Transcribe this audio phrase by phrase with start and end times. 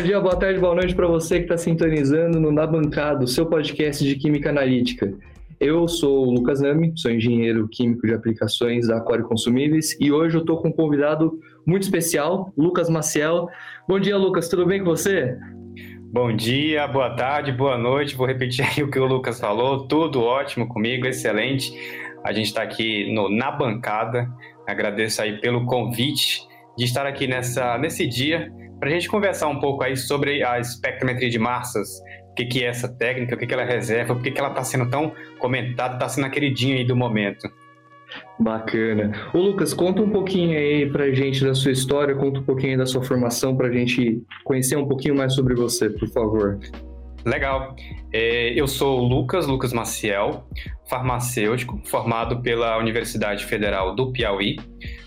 [0.00, 3.28] Bom dia, boa tarde, boa noite para você que está sintonizando no Na Bancada, o
[3.28, 5.12] seu podcast de Química Analítica.
[5.60, 10.38] Eu sou o Lucas Nami, sou engenheiro químico de aplicações da Aquário Consumíveis e hoje
[10.38, 13.50] eu estou com um convidado muito especial, Lucas Maciel.
[13.86, 15.36] Bom dia, Lucas, tudo bem com você?
[16.10, 18.16] Bom dia, boa tarde, boa noite.
[18.16, 19.86] Vou repetir aí o que o Lucas falou.
[19.86, 21.74] Tudo ótimo comigo, excelente.
[22.24, 24.26] A gente está aqui no, na bancada.
[24.66, 26.40] Agradeço aí pelo convite
[26.74, 30.58] de estar aqui nessa, nesse dia para a gente conversar um pouco aí sobre a
[30.58, 32.00] espectrometria de massas.
[32.30, 34.48] O que, que é essa técnica, o que, que ela reserva, por que, que ela
[34.48, 37.46] está sendo tão comentada, está sendo a queridinha aí do momento.
[38.38, 39.12] Bacana.
[39.34, 42.86] Ô Lucas, conta um pouquinho aí pra gente da sua história, conta um pouquinho da
[42.86, 46.58] sua formação pra gente conhecer um pouquinho mais sobre você, por favor.
[47.24, 47.76] Legal.
[48.12, 50.46] É, eu sou o Lucas, Lucas Maciel,
[50.88, 54.56] farmacêutico, formado pela Universidade Federal do Piauí.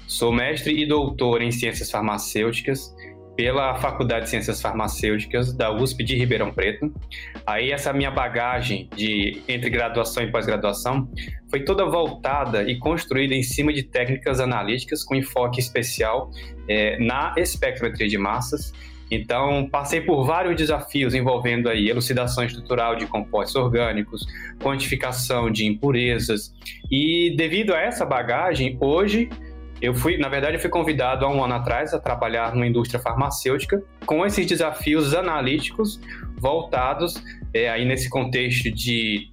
[0.07, 2.93] Sou mestre e doutor em ciências farmacêuticas
[3.35, 6.93] pela Faculdade de Ciências Farmacêuticas da USP de Ribeirão Preto.
[7.45, 11.09] Aí essa minha bagagem de entre graduação e pós-graduação
[11.49, 16.29] foi toda voltada e construída em cima de técnicas analíticas com enfoque especial
[16.67, 18.73] é, na espectrometria de massas.
[19.11, 24.25] Então, passei por vários desafios envolvendo aí elucidação estrutural de compostos orgânicos,
[24.59, 26.51] quantificação de impurezas.
[26.89, 29.29] E devido a essa bagagem, hoje
[29.83, 33.83] eu fui, na verdade, fui convidado há um ano atrás a trabalhar numa indústria farmacêutica
[34.05, 35.99] com esses desafios analíticos
[36.37, 37.21] voltados
[37.53, 39.27] é, aí nesse contexto de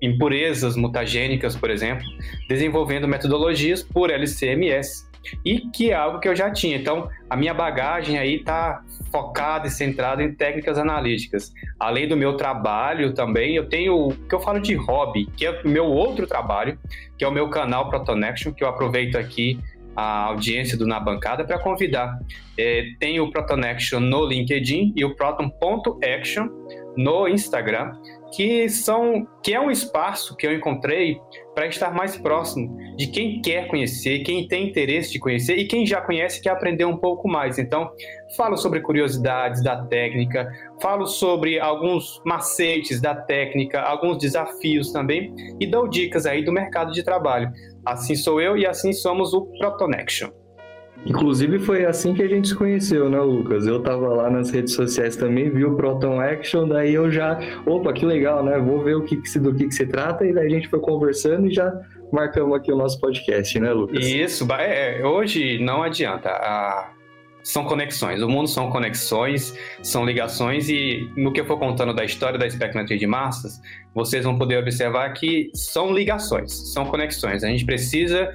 [0.00, 2.02] impurezas mutagênicas, por exemplo,
[2.48, 5.06] desenvolvendo metodologias por LCMS
[5.44, 6.76] e que é algo que eu já tinha.
[6.76, 11.52] Então, a minha bagagem aí está focada e centrada em técnicas analíticas.
[11.78, 15.62] Além do meu trabalho também, eu tenho o que eu falo de hobby, que é
[15.62, 16.78] o meu outro trabalho,
[17.18, 19.58] que é o meu canal Protonection, que eu aproveito aqui
[19.94, 22.18] a audiência do Na Bancada para convidar.
[22.56, 26.48] É, tem o Protonection no LinkedIn e o Proton.action
[26.96, 27.92] no Instagram
[28.32, 31.18] que são que é um espaço que eu encontrei
[31.54, 35.86] para estar mais próximo de quem quer conhecer, quem tem interesse de conhecer e quem
[35.86, 37.58] já conhece quer aprender um pouco mais.
[37.58, 37.90] Então,
[38.36, 45.66] falo sobre curiosidades da técnica, falo sobre alguns macetes da técnica, alguns desafios também e
[45.66, 47.50] dou dicas aí do mercado de trabalho.
[47.84, 50.41] Assim sou eu e assim somos o Protonection.
[51.04, 53.66] Inclusive foi assim que a gente se conheceu, né, Lucas?
[53.66, 57.92] Eu tava lá nas redes sociais também, vi o Proton Action, daí eu já, opa,
[57.92, 58.58] que legal, né?
[58.58, 61.48] Vou ver o que, do que, que se trata, e daí a gente foi conversando
[61.48, 61.72] e já
[62.12, 64.06] marcamos aqui o nosso podcast, né, Lucas?
[64.06, 66.30] Isso, é, hoje não adianta.
[67.42, 72.04] São conexões, o mundo são conexões, são ligações, e no que eu for contando da
[72.04, 73.60] história da espectrometria de massas,
[73.92, 77.42] vocês vão poder observar que são ligações, são conexões.
[77.42, 78.32] A gente precisa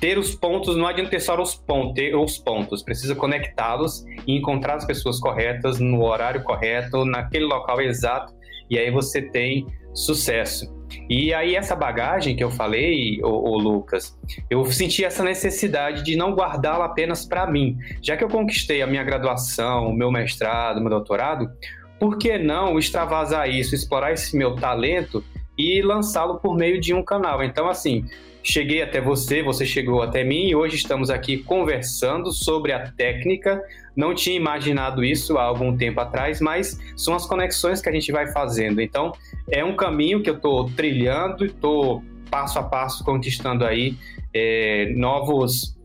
[0.00, 4.36] ter os pontos, não adianta ter só os pontos, ter os pontos, precisa conectá-los e
[4.36, 8.32] encontrar as pessoas corretas no horário correto, naquele local exato,
[8.70, 10.72] e aí você tem sucesso.
[11.08, 14.16] E aí essa bagagem que eu falei, o, Lucas,
[14.48, 17.76] eu senti essa necessidade de não guardá-la apenas para mim.
[18.02, 21.50] Já que eu conquistei a minha graduação, meu mestrado, meu doutorado,
[21.98, 25.24] por que não extravasar isso, explorar esse meu talento
[25.56, 27.42] e lançá-lo por meio de um canal?
[27.42, 28.04] Então, assim,
[28.48, 33.62] cheguei até você, você chegou até mim e hoje estamos aqui conversando sobre a técnica.
[33.94, 38.10] Não tinha imaginado isso há algum tempo atrás, mas são as conexões que a gente
[38.10, 38.80] vai fazendo.
[38.80, 39.12] Então,
[39.50, 43.96] é um caminho que eu estou trilhando estou passo a passo conquistando aí
[44.34, 45.76] é, novos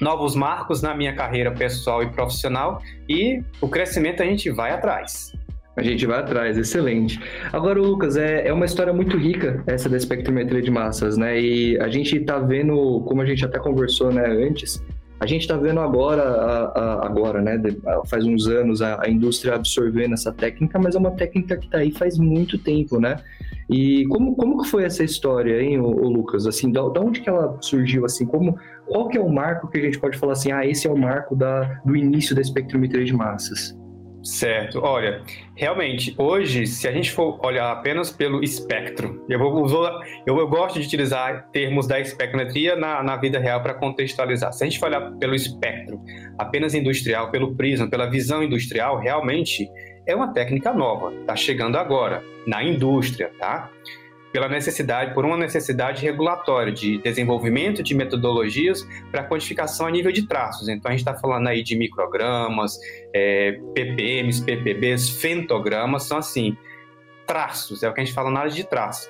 [0.00, 5.32] novos marcos na minha carreira pessoal e profissional e o crescimento a gente vai atrás.
[5.76, 7.20] A gente vai atrás, excelente.
[7.52, 11.40] Agora, Lucas, é, é uma história muito rica essa da espectrometria de massas, né?
[11.40, 14.80] E a gente está vendo, como a gente até conversou né, antes,
[15.18, 17.60] a gente está vendo agora, a, a, agora, né?
[18.06, 21.78] Faz uns anos a, a, indústria absorvendo essa técnica, mas é uma técnica que está
[21.78, 23.16] aí faz muito tempo, né?
[23.68, 26.46] E como, como que foi essa história, hein, o, Lucas?
[26.46, 28.04] Assim, da, da, onde que ela surgiu?
[28.04, 30.52] Assim, como, qual que é o marco que a gente pode falar assim?
[30.52, 33.76] Ah, esse é o marco da, do início da espectrometria de massas?
[34.24, 34.80] Certo.
[34.82, 35.22] Olha,
[35.54, 39.68] realmente, hoje, se a gente for olhar apenas pelo espectro, eu, vou,
[40.26, 44.50] eu, eu gosto de utilizar termos da espectrometria na, na vida real para contextualizar.
[44.54, 46.00] Se a gente for olhar pelo espectro,
[46.38, 49.68] apenas industrial, pelo prisma, pela visão industrial, realmente
[50.06, 53.70] é uma técnica nova, está chegando agora, na indústria, tá?
[54.34, 60.26] Pela necessidade, por uma necessidade regulatória de desenvolvimento de metodologias para quantificação a nível de
[60.26, 60.68] traços.
[60.68, 62.76] Então a gente está falando aí de microgramas,
[63.14, 66.56] é, ppms, ppbs, fentogramas, são assim
[67.24, 69.08] traços, é o que a gente fala na área de traço.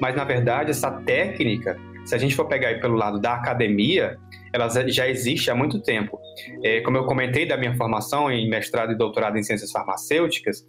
[0.00, 4.18] Mas na verdade essa técnica, se a gente for pegar aí pelo lado da academia,
[4.54, 6.16] ela já existe há muito tempo.
[6.62, 10.64] É, como eu comentei da minha formação em mestrado e doutorado em ciências farmacêuticas,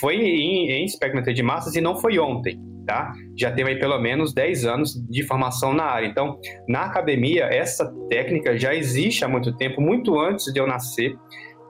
[0.00, 0.86] foi em, em
[1.32, 3.12] de massas e não foi ontem, tá?
[3.38, 6.08] Já tem aí pelo menos 10 anos de formação na área.
[6.08, 11.16] Então, na academia, essa técnica já existe há muito tempo, muito antes de eu nascer.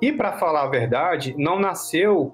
[0.01, 2.33] E, para falar a verdade, não nasceu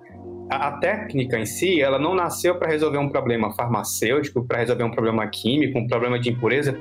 [0.49, 4.91] a, técnica em si, ela não nasceu para resolver um problema farmacêutico, para resolver um
[4.91, 6.79] problema químico, um problema de impureza.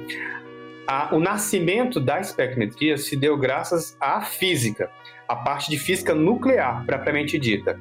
[0.87, 4.89] A, o nascimento da espectrometria se deu graças à física,
[5.27, 7.79] a parte de física nuclear, propriamente dita.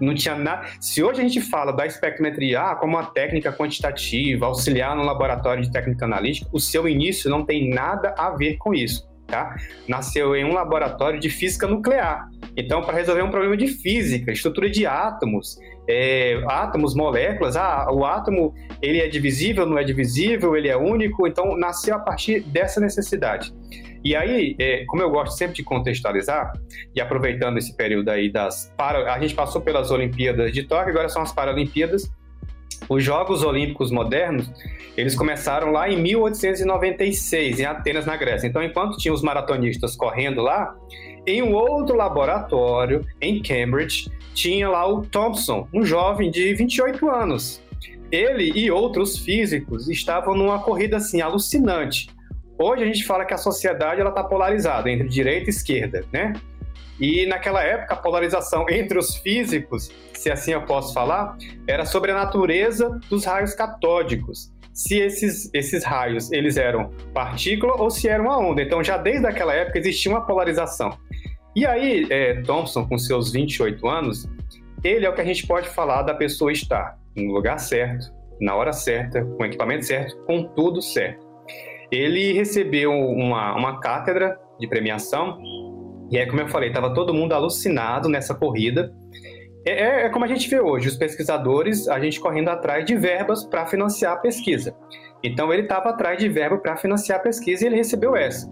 [0.00, 0.66] Não tinha nada.
[0.80, 5.62] Se hoje a gente fala da espectrometria ah, como uma técnica quantitativa, auxiliar no laboratório
[5.62, 9.56] de técnica analítica, o seu início não tem nada a ver com isso tá?
[9.88, 12.28] Nasceu em um laboratório de física nuclear.
[12.56, 15.58] Então, para resolver um problema de física, estrutura de átomos,
[15.88, 21.26] é, átomos, moléculas, ah, o átomo ele é divisível, não é divisível, ele é único.
[21.26, 23.52] Então, nasceu a partir dessa necessidade.
[24.04, 26.52] E aí, é, como eu gosto sempre de contextualizar,
[26.94, 28.72] e aproveitando esse período aí das.
[28.76, 32.10] Para, a gente passou pelas Olimpíadas de Tóquio, agora são as Paralimpíadas.
[32.88, 34.50] Os Jogos Olímpicos modernos,
[34.96, 38.48] eles começaram lá em 1896, em Atenas, na Grécia.
[38.48, 40.74] Então, enquanto tinha os maratonistas correndo lá,
[41.26, 47.62] em um outro laboratório, em Cambridge, tinha lá o Thompson, um jovem de 28 anos.
[48.10, 52.08] Ele e outros físicos estavam numa corrida assim alucinante.
[52.58, 56.34] Hoje a gente fala que a sociedade ela está polarizada entre direita e esquerda, né?
[57.00, 61.36] E naquela época, a polarização entre os físicos, se assim eu posso falar,
[61.66, 64.51] era sobre a natureza dos raios catódicos.
[64.72, 68.62] Se esses, esses raios eles eram partícula ou se eram uma onda.
[68.62, 70.96] Então, já desde aquela época existia uma polarização.
[71.54, 74.26] E aí, é, Thompson, com seus 28 anos,
[74.82, 78.10] ele é o que a gente pode falar da pessoa estar no lugar certo,
[78.40, 81.24] na hora certa, com o equipamento certo, com tudo certo.
[81.90, 85.38] Ele recebeu uma, uma cátedra de premiação
[86.12, 88.94] e aí, como eu falei, estava todo mundo alucinado nessa corrida.
[89.64, 92.96] É, é, é, como a gente vê hoje, os pesquisadores, a gente correndo atrás de
[92.96, 94.74] verbas para financiar a pesquisa.
[95.22, 98.50] Então, ele estava atrás de verba para financiar a pesquisa e ele recebeu essa.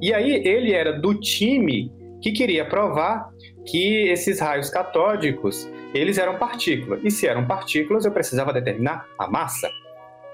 [0.00, 1.92] E aí, ele era do time
[2.22, 3.28] que queria provar
[3.66, 7.00] que esses raios catódicos, eles eram partículas.
[7.04, 9.68] E se eram partículas, eu precisava determinar a massa.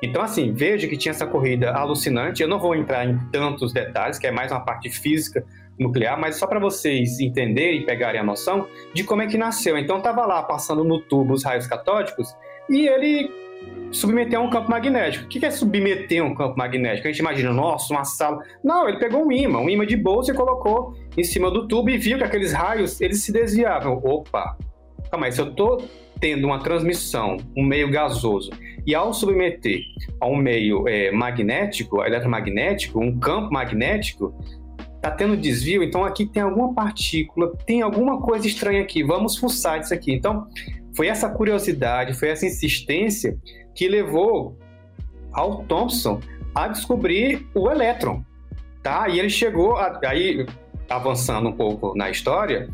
[0.01, 2.43] Então, assim, veja que tinha essa corrida alucinante.
[2.43, 5.45] Eu não vou entrar em tantos detalhes, que é mais uma parte física
[5.79, 9.77] nuclear, mas só para vocês entenderem e pegarem a noção de como é que nasceu.
[9.79, 12.35] Então estava lá passando no tubo os raios catódicos
[12.69, 13.31] e ele
[13.91, 15.25] submeteu a um campo magnético.
[15.25, 17.07] O que é submeter um campo magnético?
[17.07, 18.43] A gente imagina, nossa, uma sala.
[18.65, 21.91] Não, ele pegou um imã, um imã de bolsa e colocou em cima do tubo
[21.91, 24.01] e viu que aqueles raios eles se desviavam.
[24.03, 24.57] Opa,
[25.11, 25.85] calma aí, se eu estou
[26.21, 28.51] tendo uma transmissão, um meio gasoso,
[28.87, 29.81] e ao submeter
[30.21, 34.33] a um meio é, magnético, eletromagnético, um campo magnético,
[35.03, 39.81] tá tendo desvio, então aqui tem alguma partícula, tem alguma coisa estranha aqui, vamos fuçar
[39.81, 40.13] isso aqui.
[40.13, 40.47] Então,
[40.97, 43.37] foi essa curiosidade, foi essa insistência
[43.75, 44.57] que levou
[45.33, 46.21] ao Thomson
[46.55, 48.23] a descobrir o elétron,
[48.81, 49.09] tá?
[49.09, 50.47] E ele chegou, a, aí
[50.89, 52.69] avançando um pouco na história,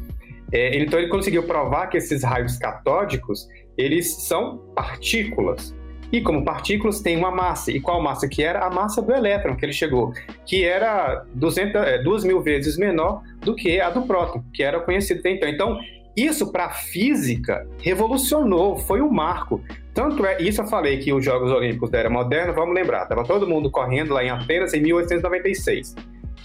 [0.53, 5.75] é, então ele conseguiu provar que esses raios catódicos, eles são partículas.
[6.11, 7.71] E como partículas tem uma massa.
[7.71, 8.65] E qual massa que era?
[8.65, 10.12] A massa do elétron que ele chegou,
[10.47, 14.81] que era 200, é, 2 mil vezes menor do que a do próton, que era
[14.81, 15.49] conhecido até então.
[15.49, 15.79] Então,
[16.17, 19.62] isso para a física revolucionou, foi um marco.
[19.93, 23.25] Tanto é, isso eu falei que os Jogos Olímpicos da Era Moderna, vamos lembrar, estava
[23.25, 25.95] todo mundo correndo lá em Atenas em 1896.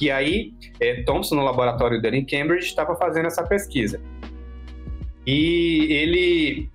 [0.01, 4.01] E aí, é, Thomson, no laboratório dele em Cambridge, estava fazendo essa pesquisa.
[5.25, 6.70] E ele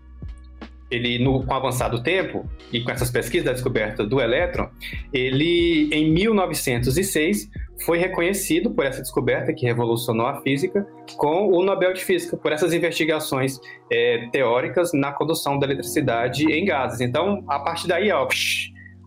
[0.91, 4.69] ele no, com o avançar do tempo e com essas pesquisas da descoberta do elétron,
[5.13, 7.49] ele em 1906
[7.85, 12.53] foi reconhecido por essa descoberta que revolucionou a física com o Nobel de Física por
[12.53, 17.01] essas investigações é, teóricas na condução da eletricidade em gases.
[17.01, 18.27] Então, a partir daí, ó,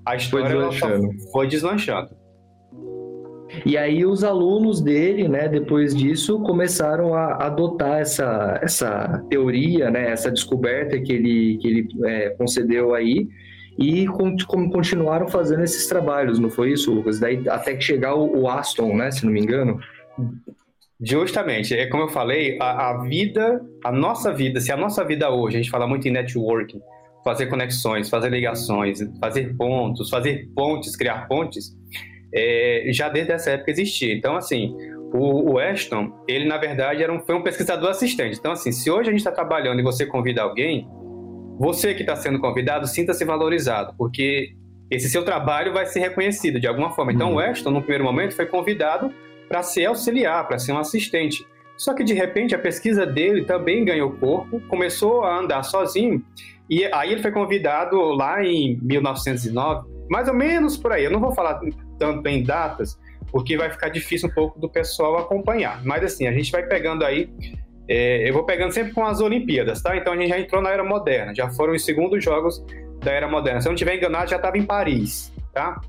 [0.06, 1.32] a história foi deslanchando.
[1.32, 2.21] Foi deslanchando.
[3.66, 10.12] E aí os alunos dele, né, depois disso, começaram a adotar essa, essa teoria, né,
[10.12, 13.28] essa descoberta que ele, que ele é, concedeu aí,
[13.78, 17.20] e continuaram fazendo esses trabalhos, não foi isso, Lucas?
[17.20, 19.80] Daí até que chegar o, Aston, né, se não me engano.
[21.00, 25.30] Justamente, é como eu falei, a, a, vida, a nossa vida, se a nossa vida
[25.32, 26.80] hoje, a gente fala muito em networking,
[27.24, 31.76] fazer conexões, fazer ligações, fazer pontos, fazer pontes, criar pontes,
[32.34, 34.14] é, já desde essa época existia.
[34.14, 34.76] Então, assim,
[35.14, 38.38] o, o Ashton, ele na verdade era um, foi um pesquisador assistente.
[38.40, 40.88] Então, assim, se hoje a gente está trabalhando e você convida alguém,
[41.60, 44.54] você que está sendo convidado, sinta-se valorizado, porque
[44.90, 47.12] esse seu trabalho vai ser reconhecido de alguma forma.
[47.12, 47.36] Então, uhum.
[47.36, 49.14] o Ashton, no primeiro momento, foi convidado
[49.48, 51.46] para ser auxiliar, para ser um assistente.
[51.78, 56.24] Só que de repente a pesquisa dele também ganhou corpo, começou a andar sozinho,
[56.70, 61.04] e aí ele foi convidado lá em 1909, mais ou menos por aí.
[61.04, 61.60] Eu não vou falar
[62.02, 63.00] tanto em datas,
[63.32, 65.86] porque vai ficar difícil um pouco do pessoal acompanhar.
[65.86, 67.30] Mas assim, a gente vai pegando aí
[67.88, 69.96] é, eu vou pegando sempre com as Olimpíadas, tá?
[69.96, 72.64] Então a gente já entrou na Era Moderna, já foram os segundos jogos
[73.04, 73.62] da Era Moderna.
[73.62, 75.80] Se eu não estiver enganado, já estava em Paris, tá?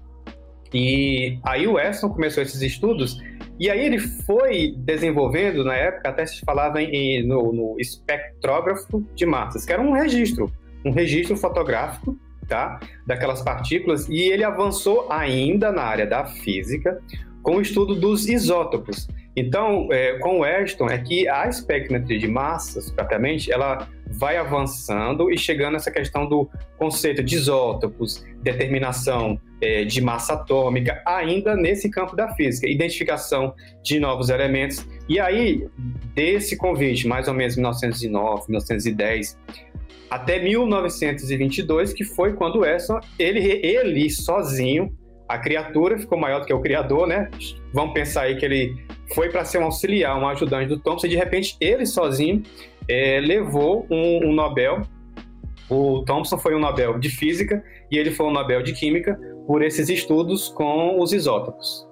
[0.74, 3.22] E aí o Weston começou esses estudos
[3.58, 9.24] e aí ele foi desenvolvendo, na época até se falava em, no, no espectrógrafo de
[9.24, 10.50] massas, que era um registro,
[10.84, 12.18] um registro fotográfico
[12.52, 12.80] tá?
[13.06, 17.00] daquelas partículas, e ele avançou ainda na área da física
[17.42, 19.08] com o estudo dos isótopos.
[19.34, 25.32] Então, é, com o Ashton, é que a espectrometria de massas, propriamente, ela vai avançando
[25.32, 31.88] e chegando nessa questão do conceito de isótopos, determinação é, de massa atômica, ainda nesse
[31.88, 34.86] campo da física, identificação de novos elementos.
[35.08, 35.66] E aí,
[36.14, 39.38] desse convite, mais ou menos 1909, 1910,
[40.12, 44.92] até 1922, que foi quando o Edison, ele, ele sozinho,
[45.26, 47.30] a criatura ficou maior do que o criador, né?
[47.72, 48.76] Vamos pensar aí que ele
[49.14, 52.42] foi para ser um auxiliar, um ajudante do Thomson, e de repente ele sozinho
[52.86, 54.82] é, levou um, um, Nobel.
[55.70, 59.62] O Thomson foi um Nobel de Física e ele foi um Nobel de Química por
[59.62, 61.88] esses estudos com os isótopos.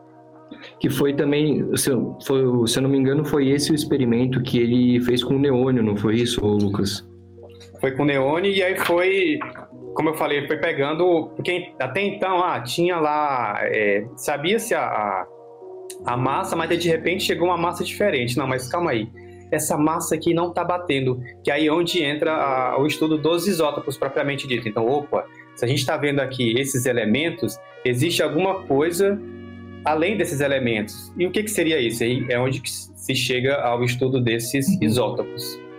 [0.78, 1.90] Que foi também, se
[2.26, 5.38] foi, se eu não me engano, foi esse o experimento que ele fez com o
[5.38, 7.09] neônio, não foi isso, Lucas?
[7.80, 9.38] Foi com o neônio e aí foi
[9.94, 11.30] como eu falei, foi pegando.
[11.37, 13.58] Porque até então, ah, tinha lá.
[13.62, 15.26] É, Sabia-se a,
[16.06, 18.37] a, massa, mas de repente chegou uma massa diferente.
[18.37, 19.08] Não, mas calma aí.
[19.50, 21.20] Essa massa aqui não está batendo.
[21.42, 24.68] Que aí é onde entra a, o estudo dos isótopos propriamente dito.
[24.68, 29.20] Então, opa, se a gente está vendo aqui esses elementos, existe alguma coisa
[29.84, 31.12] além desses elementos.
[31.18, 32.04] E o que, que seria isso?
[32.04, 34.78] Aí é onde se chega ao estudo desses uhum.
[34.82, 35.69] isótopos.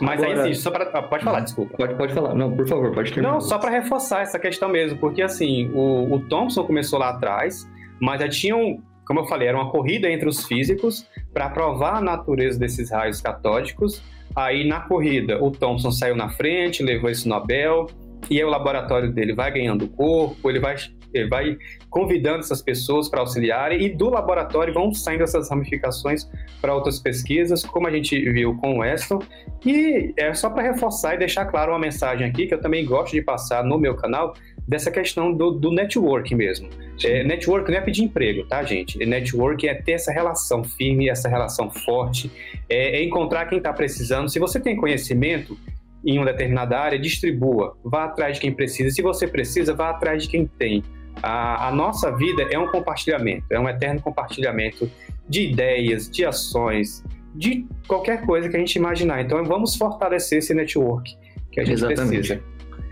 [0.00, 0.44] Mas Agora...
[0.44, 0.84] aí sim, só para.
[0.92, 1.76] Ah, pode falar, desculpa.
[1.76, 2.34] Pode, pode falar.
[2.34, 3.34] Não, por favor, pode terminar.
[3.34, 7.68] Não, só para reforçar essa questão mesmo, porque assim, o, o Thompson começou lá atrás,
[8.00, 12.00] mas já tinham, como eu falei, era uma corrida entre os físicos para provar a
[12.00, 14.02] natureza desses raios catódicos.
[14.34, 17.86] Aí na corrida, o Thompson saiu na frente, levou esse Nobel,
[18.30, 20.76] e aí o laboratório dele vai ganhando corpo, ele vai
[21.12, 21.58] ele vai
[21.90, 26.30] convidando essas pessoas para auxiliarem e do laboratório vão saindo essas ramificações
[26.60, 29.20] para outras pesquisas, como a gente viu com o Weston.
[29.66, 33.12] E é só para reforçar e deixar claro uma mensagem aqui que eu também gosto
[33.12, 34.34] de passar no meu canal
[34.68, 36.68] dessa questão do, do network mesmo.
[37.04, 39.04] É, network não é pedir emprego, tá, gente?
[39.04, 42.30] Network é ter essa relação firme, essa relação forte,
[42.68, 44.28] é, é encontrar quem está precisando.
[44.28, 45.58] Se você tem conhecimento,
[46.04, 48.90] em uma determinada área, distribua, vá atrás de quem precisa.
[48.90, 50.82] Se você precisa, vá atrás de quem tem.
[51.22, 54.90] A, a, nossa vida é um compartilhamento, é um eterno compartilhamento
[55.28, 59.20] de ideias, de ações, de qualquer coisa que a gente imaginar.
[59.20, 61.16] Então vamos fortalecer esse network
[61.52, 62.28] que a gente Exatamente.
[62.28, 62.42] precisa.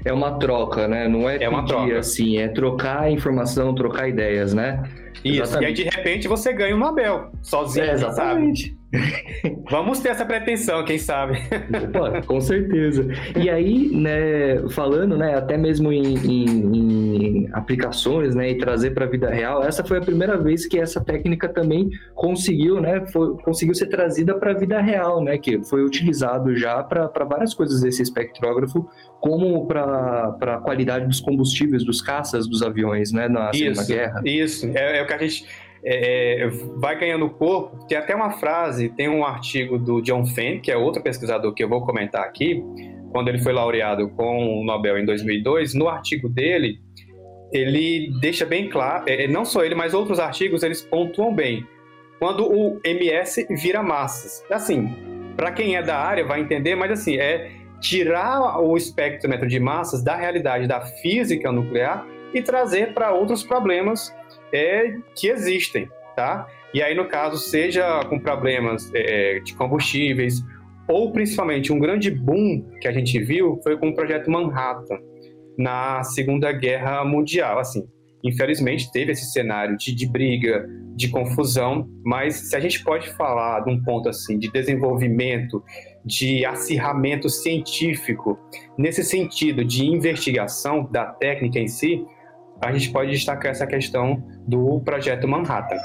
[0.04, 1.08] É uma troca, né?
[1.08, 1.99] Não é, é uma troca.
[1.99, 4.82] assim, é trocar informação, trocar ideias, né?
[5.25, 5.62] Isso, exatamente.
[5.62, 8.68] e aí de repente você ganha um Nobel, sozinho, é, exatamente.
[8.68, 8.77] sabe?
[9.71, 11.38] Vamos ter essa pretensão, quem sabe?
[11.95, 13.07] Opa, com certeza.
[13.37, 19.04] E aí, né, falando, né, até mesmo em, em, em aplicações, né, e trazer para
[19.04, 23.37] a vida real, essa foi a primeira vez que essa técnica também conseguiu, né, foi,
[23.38, 27.83] conseguiu ser trazida para a vida real, né, que foi utilizado já para várias coisas
[27.83, 28.88] esse espectrógrafo,
[29.21, 34.23] como para a qualidade dos combustíveis dos caças dos aviões, né, na Segunda Guerra.
[34.25, 37.87] Isso, é, é o que a gente é, é, vai ganhando corpo.
[37.87, 41.62] Tem até uma frase, tem um artigo do John Fenn, que é outro pesquisador que
[41.62, 42.62] eu vou comentar aqui,
[43.12, 45.75] quando ele foi laureado com o Nobel em 2002.
[45.75, 46.78] No artigo dele,
[47.52, 51.66] ele deixa bem claro, é, não só ele, mas outros artigos, eles pontuam bem.
[52.18, 54.44] Quando o MS vira massas.
[54.50, 54.92] Assim,
[55.37, 60.02] para quem é da área vai entender, mas assim, é tirar o espectrômetro de massas
[60.02, 62.04] da realidade da física nuclear
[62.35, 64.12] e trazer para outros problemas
[64.52, 66.47] é, que existem, tá?
[66.73, 70.43] E aí, no caso, seja com problemas é, de combustíveis,
[70.88, 74.99] ou principalmente um grande boom que a gente viu foi com o projeto Manhattan
[75.57, 77.59] na Segunda Guerra Mundial.
[77.59, 77.87] Assim,
[78.25, 83.61] infelizmente teve esse cenário de, de briga, de confusão, mas se a gente pode falar
[83.61, 85.62] de um ponto assim de desenvolvimento,
[86.05, 88.38] de acirramento científico,
[88.76, 92.05] nesse sentido de investigação da técnica em si,
[92.60, 95.76] a gente pode destacar essa questão do projeto Manhattan,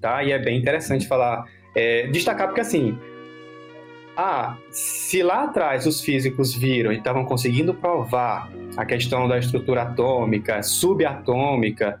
[0.00, 0.22] tá?
[0.22, 2.98] E é bem interessante falar, é, destacar porque assim,
[4.16, 9.82] ah, se lá atrás os físicos viram e estavam conseguindo provar a questão da estrutura
[9.82, 12.00] atômica, subatômica,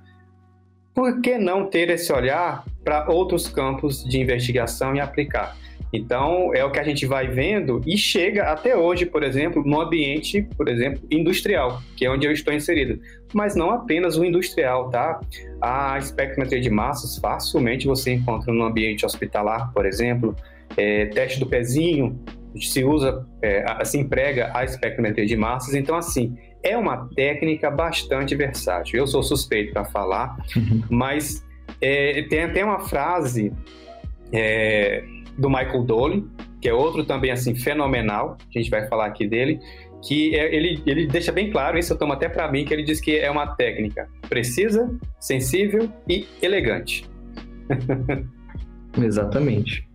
[0.94, 5.54] por que não ter esse olhar para outros campos de investigação e aplicar.
[5.96, 9.80] Então, é o que a gente vai vendo e chega até hoje, por exemplo, no
[9.80, 13.00] ambiente, por exemplo, industrial, que é onde eu estou inserido.
[13.32, 15.20] Mas não apenas o industrial, tá?
[15.60, 20.36] A espectrometria de massas facilmente você encontra no ambiente hospitalar, por exemplo,
[20.76, 22.20] é, teste do pezinho,
[22.60, 25.74] se usa, é, se emprega a espectrometria de massas.
[25.74, 28.98] Então, assim, é uma técnica bastante versátil.
[28.98, 30.82] Eu sou suspeito para falar, uhum.
[30.90, 31.44] mas
[31.80, 33.52] é, tem até uma frase
[34.32, 35.04] é,
[35.38, 36.26] do Michael Dole,
[36.60, 39.60] que é outro também assim fenomenal, a gente vai falar aqui dele,
[40.02, 42.82] que é, ele, ele deixa bem claro, isso eu tomo até para mim, que ele
[42.82, 44.90] diz que é uma técnica precisa,
[45.20, 47.08] sensível e elegante.
[49.00, 49.86] Exatamente.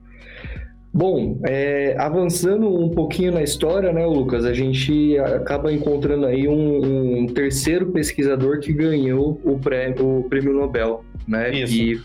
[0.93, 7.21] Bom, é, avançando um pouquinho na história, né, Lucas, a gente acaba encontrando aí um,
[7.21, 11.49] um terceiro pesquisador que ganhou o prêmio, o prêmio Nobel, né?
[11.51, 11.73] Isso.
[11.73, 12.01] E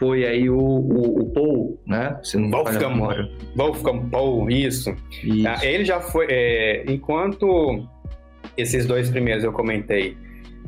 [0.00, 2.18] foi aí o, o, o Paul, né?
[2.22, 4.96] Se não Wolfgang, Wolfgang Paul, isso.
[5.22, 5.46] isso.
[5.46, 7.86] Ah, ele já foi, é, enquanto
[8.56, 10.16] esses dois primeiros eu comentei,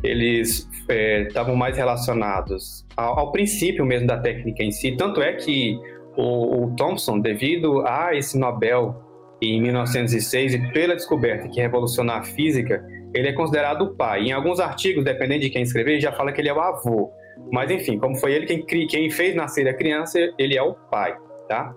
[0.03, 5.23] eles é, estavam é, mais relacionados ao, ao princípio mesmo da técnica em si, tanto
[5.23, 5.79] é que
[6.15, 8.95] o, o Thomson, devido a esse Nobel
[9.41, 12.85] em 1906 e pela descoberta que revolucionou a física,
[13.15, 14.25] ele é considerado o pai.
[14.25, 17.11] Em alguns artigos, dependendo de quem escrever, já fala que ele é o avô.
[17.51, 21.17] Mas enfim, como foi ele quem, quem fez nascer a criança, ele é o pai,
[21.49, 21.75] tá?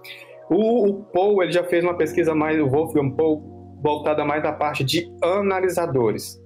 [0.49, 4.51] O, o Paul, ele já fez uma pesquisa mais, o Wolfgang Paul, voltada mais da
[4.51, 6.41] parte de analisadores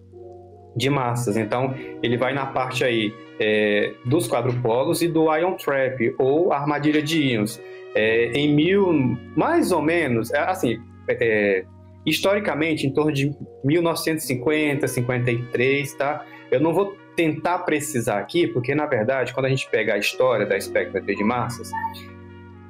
[0.75, 1.37] de massas.
[1.37, 7.01] Então, ele vai na parte aí é, dos quadrupolos e do ion trap, ou armadilha
[7.01, 7.61] de íons.
[7.95, 10.77] É, em mil, mais ou menos, é, assim,
[11.09, 11.65] é,
[12.05, 13.31] historicamente, em torno de
[13.63, 16.25] 1950, 53, tá?
[16.51, 20.45] Eu não vou tentar precisar aqui, porque na verdade, quando a gente pega a história
[20.45, 21.69] da espectrometria de massas,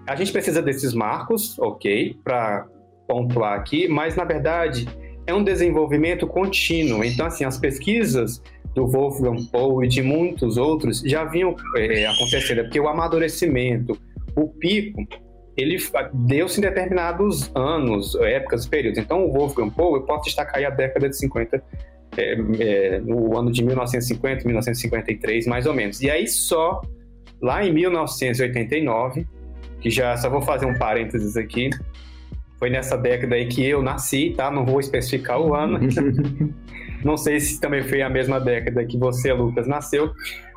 [0.08, 2.66] a gente precisa desses marcos, ok, para
[3.08, 4.88] pontuar aqui, mas na verdade
[5.28, 7.04] é um desenvolvimento contínuo.
[7.04, 8.42] Então, assim, as pesquisas
[8.74, 13.96] do Wolfgang Paul e de muitos outros já vinham é, acontecendo, porque o amadurecimento,
[14.36, 15.06] o pico,
[15.56, 15.78] ele
[16.12, 18.98] deu-se em determinados anos, épocas, períodos.
[18.98, 21.64] Então, o Wolfgang Paul, eu posso destacar aí a década de 50,
[22.18, 26.02] é, é, no ano de 1950, 1953, mais ou menos.
[26.02, 26.82] E aí, só
[27.42, 29.26] lá em 1989,
[29.80, 31.70] que já só vou fazer um parênteses aqui,
[32.58, 34.52] foi nessa década aí que eu nasci, tá?
[34.52, 35.80] Não vou especificar o ano.
[37.04, 40.12] Não sei se também foi a mesma década que você, Lucas, nasceu.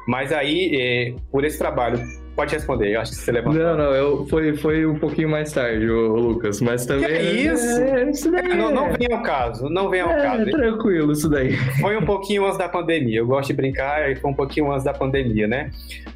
[0.06, 2.00] Mas aí, é, por esse trabalho
[2.34, 3.62] Pode responder, eu acho que você levantou.
[3.62, 7.06] Não, não, eu, foi, foi um pouquinho mais tarde, o Lucas, mas também...
[7.06, 7.82] Que é isso?
[7.82, 8.96] É, isso daí é, não, não é.
[8.96, 10.50] vem ao caso, não vem ao é, caso.
[10.50, 11.54] tranquilo isso daí.
[11.78, 14.94] Foi um pouquinho antes da pandemia, eu gosto de brincar, foi um pouquinho antes da
[14.94, 15.70] pandemia, né?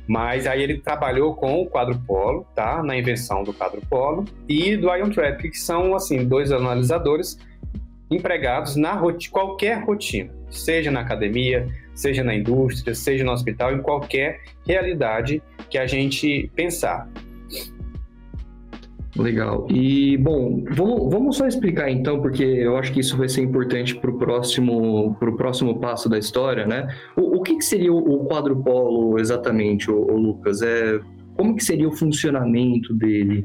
[0.07, 2.83] Mas aí ele trabalhou com o quadrupolo, tá?
[2.83, 7.39] Na invenção do quadrupolo e do Ion Trap, que são, assim, dois analisadores
[8.11, 13.83] empregados na roti qualquer rotina, seja na academia, seja na indústria, seja no hospital, em
[13.83, 17.09] qualquer realidade que a gente pensar.
[19.19, 19.67] Legal.
[19.71, 23.95] E, bom, vamos, vamos só explicar então, porque eu acho que isso vai ser importante
[23.95, 26.87] para o próximo, próximo passo da história, né?
[27.17, 30.61] O, o que, que, seria o, quadrupolo exatamente, o, o, Lucas?
[30.61, 31.01] É,
[31.35, 33.43] como que seria o funcionamento dele?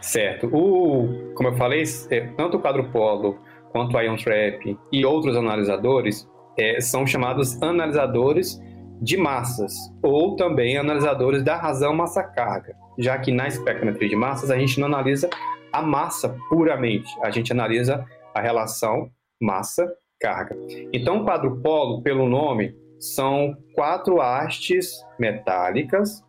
[0.00, 0.46] Certo.
[0.46, 3.38] O, como eu falei, é, tanto o quadrupolo
[3.72, 6.26] quanto o Ion Trap e outros analisadores
[6.60, 8.60] é, são chamados analisadores
[9.00, 14.58] de massas, ou também analisadores da razão massa-carga, já que na espectrometria de massas a
[14.58, 15.30] gente não analisa
[15.72, 19.08] a massa puramente, a gente analisa a relação
[19.40, 20.54] massa-carga.
[20.92, 26.22] Então, o quadrupolo, pelo nome, são quatro hastes metálicas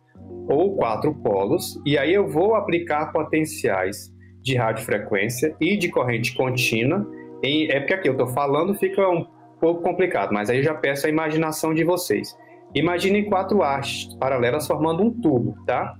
[0.48, 4.10] ou quatro polos, e aí eu vou aplicar potenciais
[4.42, 7.06] de radiofrequência e de corrente contínua.
[7.44, 9.26] É porque aqui eu estou falando fica um
[9.62, 12.36] pouco complicado, mas aí eu já peço a imaginação de vocês.
[12.74, 15.94] Imaginem quatro hastes paralelas formando um tubo, tá?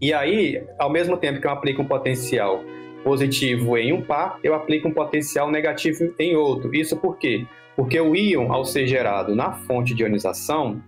[0.00, 2.64] E aí, ao mesmo tempo que eu aplico um potencial
[3.04, 6.74] positivo em um par, eu aplico um potencial negativo em outro.
[6.74, 7.44] Isso por quê?
[7.76, 10.82] Porque o íon, ao ser gerado na fonte de ionização,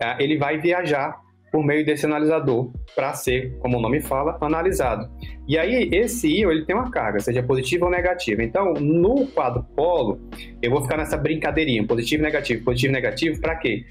[0.00, 1.20] é, ele vai viajar
[1.52, 5.06] por meio desse analisador para ser, como o nome fala, analisado.
[5.48, 8.42] E aí esse íon ele tem uma carga, seja positiva ou negativa.
[8.42, 10.20] Então, no quadro polo,
[10.60, 13.84] eu vou ficar nessa brincadeirinha, positivo negativo, positivo negativo, para quê?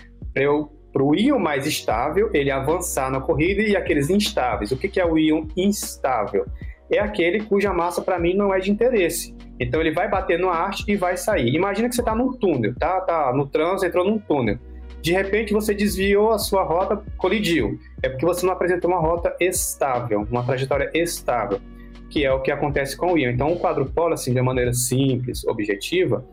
[0.92, 4.72] para o íon mais estável ele avançar na corrida e aqueles instáveis.
[4.72, 6.46] O que, que é o íon instável?
[6.92, 9.34] É aquele cuja massa para mim não é de interesse.
[9.60, 11.56] Então ele vai bater no haste e vai sair.
[11.56, 13.02] Imagina que você está num túnel, tá?
[13.02, 14.60] Tá no trânsito, entrou num túnel.
[15.06, 17.80] De repente você desviou a sua rota, colidiu.
[18.02, 21.62] É porque você não apresentou uma rota estável, uma trajetória estável,
[22.10, 23.30] que é o que acontece com o íon.
[23.30, 26.26] Então, o quadrupolo, assim, de maneira simples, objetiva,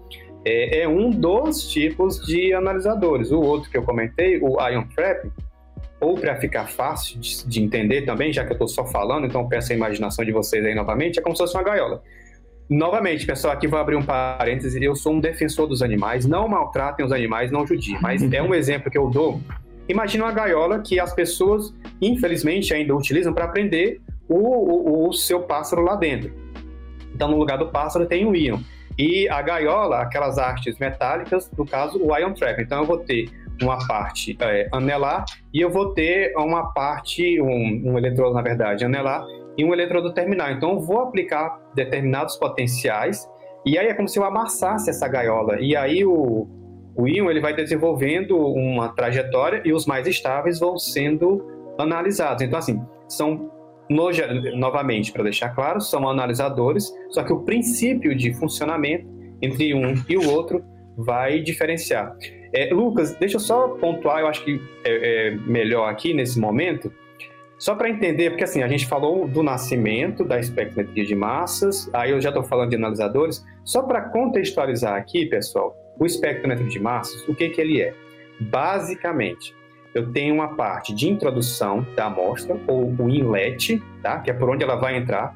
[0.43, 3.31] é, é um dos tipos de analisadores.
[3.31, 5.31] O outro que eu comentei, o Ion Trap,
[6.01, 9.47] ou para ficar fácil de, de, entender também, já que eu estou só falando, então
[9.47, 12.03] peço a imaginação de vocês aí novamente, é como se fosse uma gaiola.
[12.73, 14.83] Novamente, pessoal, aqui vou abrir um parêntese.
[14.83, 16.25] Eu sou um defensor dos animais.
[16.25, 17.99] Não maltratem os animais, não judiem.
[18.01, 19.43] Mas é um exemplo que eu dou.
[19.87, 25.41] Imagina uma gaiola que as pessoas, infelizmente, ainda utilizam para prender o, o, o, seu
[25.41, 26.33] pássaro lá dentro.
[27.15, 28.59] Então, no lugar do pássaro tem o íon.
[28.99, 32.59] E a gaiola, aquelas hastes metálicas, no caso, o ion trap.
[32.59, 33.29] Então, eu vou ter
[33.61, 38.83] uma parte é, anelar e eu vou ter uma parte, um, um eletrodo, na verdade,
[38.83, 39.27] anelar
[39.57, 40.51] e um eletrodo terminal.
[40.51, 43.29] Então, eu vou aplicar determinados potenciais
[43.65, 45.61] e aí é como se eu amassasse essa gaiola.
[45.61, 46.49] E aí o,
[46.97, 51.47] o íon ele vai desenvolvendo uma trajetória e os mais estáveis vão sendo
[51.79, 52.43] analisados.
[52.43, 53.51] Então, assim, são
[53.89, 54.11] no,
[54.57, 59.07] novamente, para deixar claro, são analisadores, só que o princípio de funcionamento
[59.41, 60.65] entre um e o outro
[60.97, 62.17] vai diferenciar.
[62.55, 66.93] É, Lucas, deixa eu só pontuar, eu acho que é, é melhor aqui nesse momento,
[67.63, 72.11] só para entender, porque assim, a gente falou do nascimento da espectrometria de massas, aí
[72.11, 77.23] eu já estou falando de analisadores, só para contextualizar aqui, pessoal, o espectrometro de massas,
[77.29, 77.95] o que, que ele é?
[78.41, 79.55] Basicamente,
[79.95, 84.19] eu tenho uma parte de introdução da amostra, ou o inlet, tá?
[84.19, 85.33] que é por onde ela vai entrar.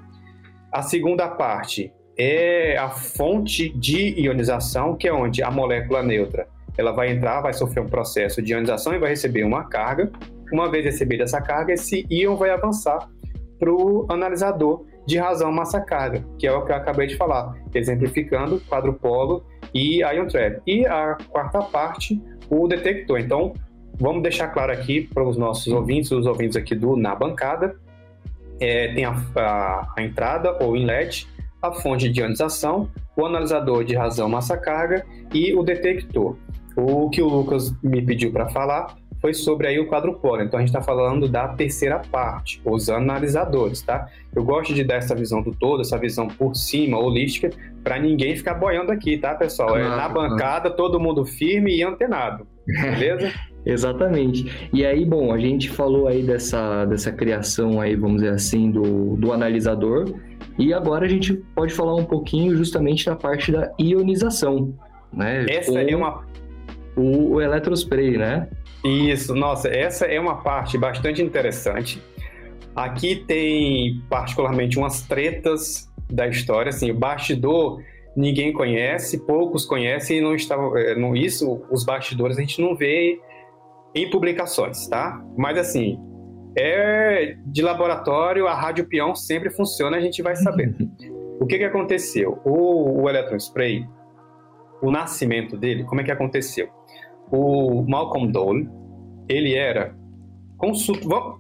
[0.73, 6.91] A segunda parte é a fonte de ionização, que é onde a molécula neutra ela
[6.91, 10.11] vai entrar, vai sofrer um processo de ionização e vai receber uma carga.
[10.53, 13.09] Uma vez recebida essa carga, esse íon vai avançar
[13.59, 18.61] para o analisador de razão massa-carga, que é o que eu acabei de falar, exemplificando
[18.69, 20.61] quadrupolo e ion trap.
[20.67, 23.19] E a quarta parte, o detector.
[23.19, 23.53] Então,
[23.99, 27.77] vamos deixar claro aqui para os nossos ouvintes, os ouvintes aqui do Na Bancada,
[28.61, 31.29] é, tem a, a, a, entrada ou inlet,
[31.63, 36.37] a fonte de ionização, o analisador de razão massa-carga e o detector.
[36.77, 38.95] O que o Lucas me pediu para falar
[39.27, 40.41] foi sobre aí o quadrupolo.
[40.41, 44.07] Então a gente está falando da terceira parte, os analisadores, tá?
[44.33, 47.51] Eu gosto de dar essa visão do todo, essa visão por cima, holística,
[47.83, 49.77] para ninguém ficar boiando aqui, tá, pessoal?
[49.77, 53.33] é na bancada, todo mundo firme e antenado, beleza?
[53.67, 54.69] Exatamente.
[54.73, 59.17] E aí, bom, a gente falou aí dessa, dessa criação aí, vamos dizer assim, do,
[59.17, 60.15] do analisador.
[60.57, 64.73] E agora a gente pode falar um pouquinho justamente da parte da ionização,
[65.13, 65.47] né?
[65.49, 65.79] Essa Com...
[65.79, 66.25] é uma
[66.97, 68.49] o, o eletrospray, né?
[68.85, 72.03] Isso, nossa, essa é uma parte bastante interessante.
[72.75, 77.81] Aqui tem particularmente umas tretas da história, assim, o bastidor
[78.17, 82.75] ninguém conhece, poucos conhecem e não está, é, não isso, os bastidores a gente não
[82.75, 83.21] vê
[83.95, 85.23] em publicações, tá?
[85.37, 85.99] Mas assim,
[86.57, 90.75] é de laboratório, a rádio peão sempre funciona, a gente vai saber.
[91.41, 92.41] o que que aconteceu?
[92.45, 93.87] O, o Electron Spray,
[94.81, 96.69] o nascimento dele, como é que aconteceu?
[97.31, 98.69] O Malcolm Dole,
[99.29, 99.95] ele era
[100.57, 101.39] consultor.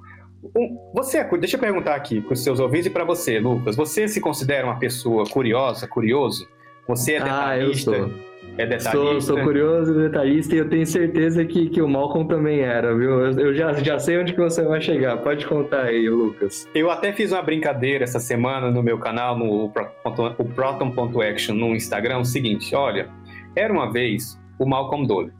[0.94, 3.76] Você, é deixa eu perguntar aqui para os seus ouvintes e para você, Lucas.
[3.76, 6.46] Você se considera uma pessoa curiosa, curioso?
[6.86, 7.90] Você é detalhista?
[7.90, 8.36] Ah, eu sou.
[8.58, 8.90] É detalhista?
[8.92, 13.20] Sou, sou curioso, detalhista e eu tenho certeza que, que o Malcolm também era, viu?
[13.20, 15.18] Eu, eu já, já sei onde que você vai chegar.
[15.18, 16.66] Pode contar aí, Lucas.
[16.74, 22.18] Eu até fiz uma brincadeira essa semana no meu canal, no o Proton.action no Instagram,
[22.18, 23.10] o seguinte, olha,
[23.54, 25.32] era uma vez o Malcolm Dole.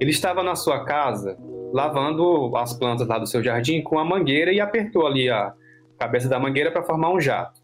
[0.00, 1.36] Ele estava na sua casa
[1.72, 5.52] lavando as plantas lá do seu jardim com a mangueira e apertou ali a
[5.98, 7.60] cabeça da mangueira para formar um jato.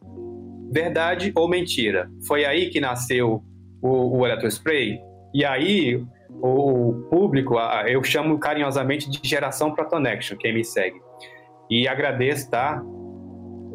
[0.71, 2.09] Verdade ou mentira?
[2.27, 3.43] Foi aí que nasceu
[3.83, 5.01] o, o eletrospray?
[5.35, 11.01] E aí o público, eu chamo carinhosamente de geração Protonection, quem me segue.
[11.71, 12.83] E agradeço, tá?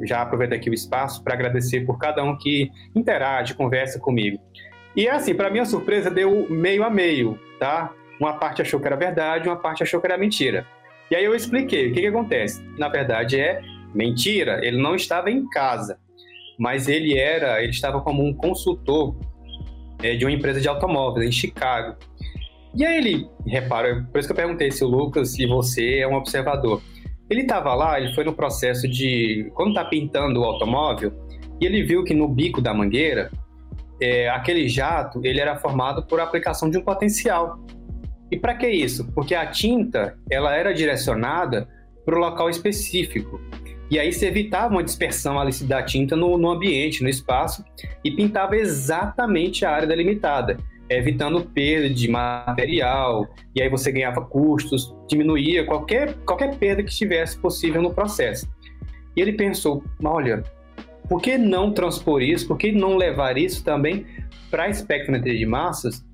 [0.03, 4.39] Já aproveito aqui o espaço para agradecer por cada um que interage, conversa comigo.
[4.95, 7.93] E assim, para minha surpresa, deu meio a meio, tá?
[8.21, 10.67] Uma parte achou que era verdade, uma parte achou que era mentira.
[11.09, 12.63] E aí eu expliquei o que, que acontece.
[12.77, 13.59] Na verdade é
[13.95, 15.97] mentira, ele não estava em casa,
[16.59, 19.15] mas ele era, ele estava como um consultor
[20.03, 21.97] é, de uma empresa de automóveis em Chicago.
[22.75, 26.07] E aí ele, repara, por isso que eu perguntei se o Lucas e você é
[26.07, 26.79] um observador.
[27.27, 31.11] Ele estava lá, ele foi no processo de, quando está pintando o automóvel,
[31.59, 33.31] e ele viu que no bico da mangueira,
[33.99, 37.59] é, aquele jato, ele era formado por aplicação de um potencial.
[38.31, 39.11] E para que isso?
[39.13, 41.67] Porque a tinta ela era direcionada
[42.05, 43.39] para o local específico.
[43.91, 47.61] E aí se evitava uma dispersão da tinta no, no ambiente, no espaço,
[48.05, 50.57] e pintava exatamente a área delimitada.
[50.89, 57.37] evitando perda de material, e aí você ganhava custos, diminuía qualquer, qualquer perda que estivesse
[57.39, 58.47] possível no processo.
[59.15, 60.43] E ele pensou, olha,
[61.07, 64.05] por que não transpor isso, por que não levar isso também
[64.49, 66.05] para a espectrometria de massas,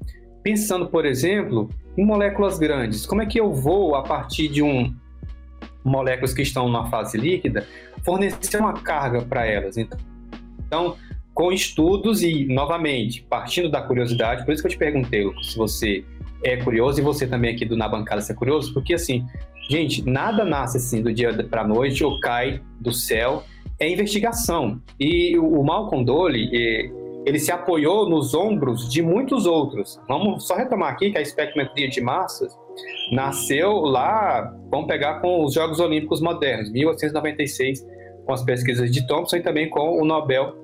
[0.43, 3.05] pensando, por exemplo, em moléculas grandes.
[3.05, 4.95] Como é que eu vou, a partir de um
[5.83, 7.65] moléculas que estão numa fase líquida,
[8.03, 9.77] fornecer uma carga para elas?
[9.77, 10.95] Então,
[11.33, 16.03] com estudos e, novamente, partindo da curiosidade, por isso que eu te perguntei, se você
[16.43, 19.25] é curioso e você também aqui do Na Bancada se é curioso, porque assim,
[19.69, 23.43] gente, nada nasce assim do dia para noite ou cai do céu,
[23.79, 24.81] é investigação.
[24.99, 26.49] E o Malcolm Dole,
[27.27, 29.99] ele se apoiou nos ombros de muitos outros.
[30.07, 32.57] Vamos só retomar aqui que a espectrometria de massas
[33.11, 37.85] nasceu lá, vamos pegar com os Jogos Olímpicos modernos, 1896,
[38.25, 40.55] com as pesquisas de Thomson e também com o Nobel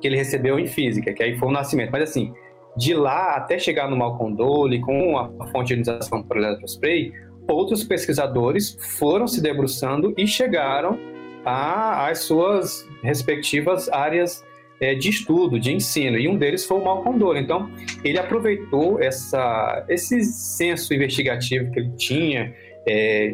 [0.00, 1.90] que ele recebeu em física, que aí foi o nascimento.
[1.90, 2.32] Mas assim,
[2.74, 7.12] de lá até chegar no Malcolm Dole, com a fonte de ionização por eletrospray,
[7.46, 10.98] outros pesquisadores foram se debruçando e chegaram
[11.44, 14.42] às suas respectivas áreas
[14.82, 17.38] é, de estudo, de ensino, e um deles foi o Malcolm Dole.
[17.38, 17.70] Então,
[18.02, 22.52] ele aproveitou essa, esse senso investigativo que ele tinha
[22.86, 23.32] é,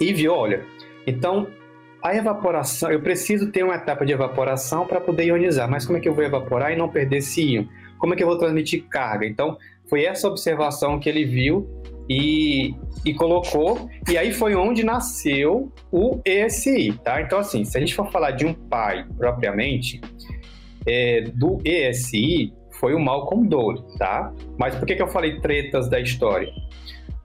[0.00, 0.64] e viu, olha,
[1.06, 1.46] então
[2.02, 6.00] a evaporação, eu preciso ter uma etapa de evaporação para poder ionizar, mas como é
[6.00, 7.64] que eu vou evaporar e não perder esse íon?
[7.96, 9.26] Como é que eu vou transmitir carga?
[9.26, 9.56] Então,
[9.88, 11.68] foi essa observação que ele viu
[12.08, 17.20] e, e colocou, e aí foi onde nasceu o ESI, tá?
[17.20, 20.00] Então, assim, se a gente for falar de um pai propriamente,
[20.86, 24.32] é, do ESI foi o Malcolm Dole, tá?
[24.58, 26.52] Mas por que, que eu falei tretas da história?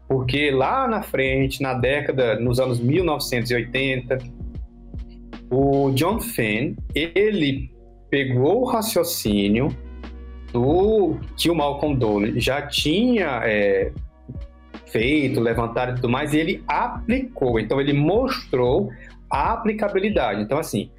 [0.07, 4.17] Porque lá na frente, na década, nos anos 1980,
[5.49, 7.71] o John Fenn, ele
[8.09, 9.75] pegou o raciocínio
[10.51, 13.91] do que o Malcolm Dole já tinha é,
[14.87, 17.59] feito, levantado e tudo mais, e ele aplicou.
[17.59, 18.91] Então, ele mostrou
[19.29, 20.41] a aplicabilidade.
[20.41, 20.91] Então, assim,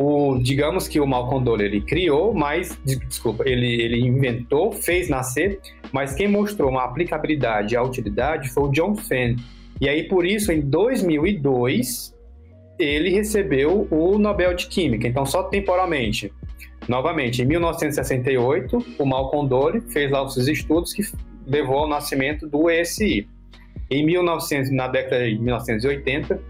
[0.00, 5.58] o, digamos que o Malcolm Dole ele criou, mas desculpa, ele, ele inventou, fez nascer,
[5.90, 9.34] mas quem mostrou uma aplicabilidade e a utilidade foi o John Fenn.
[9.80, 12.14] E aí por isso em 2002
[12.78, 15.08] ele recebeu o Nobel de Química.
[15.08, 16.32] Então só temporalmente.
[16.86, 21.02] Novamente, em 1968, o Malcolm Dole fez lá os seus estudos que
[21.44, 23.28] levou ao nascimento do ESI.
[23.90, 26.40] Em 1900, na década de 1980,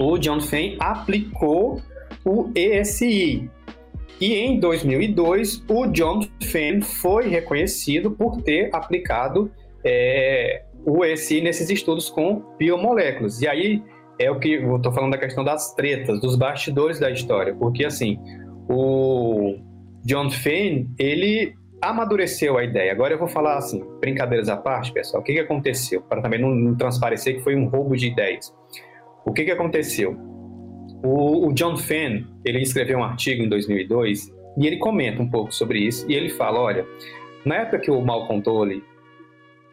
[0.00, 1.82] o John Fenn aplicou
[2.24, 3.50] o ESI.
[4.20, 9.50] E em 2002, o John Fenn foi reconhecido por ter aplicado
[9.84, 13.40] é, o ESI nesses estudos com biomoléculas.
[13.40, 13.82] E aí
[14.18, 17.84] é o que eu estou falando da questão das tretas, dos bastidores da história, porque
[17.84, 18.18] assim,
[18.68, 19.56] o
[20.04, 22.92] John Fenn, ele amadureceu a ideia.
[22.92, 26.00] Agora eu vou falar assim, brincadeiras à parte, pessoal, o que, que aconteceu?
[26.02, 28.54] Para também não, não transparecer que foi um roubo de ideias.
[29.24, 30.16] O que, que aconteceu?
[31.02, 35.52] O, o John Fenn, ele escreveu um artigo em 2002 e ele comenta um pouco
[35.52, 36.86] sobre isso e ele fala, olha,
[37.44, 38.82] na época que o Malcolm Tolle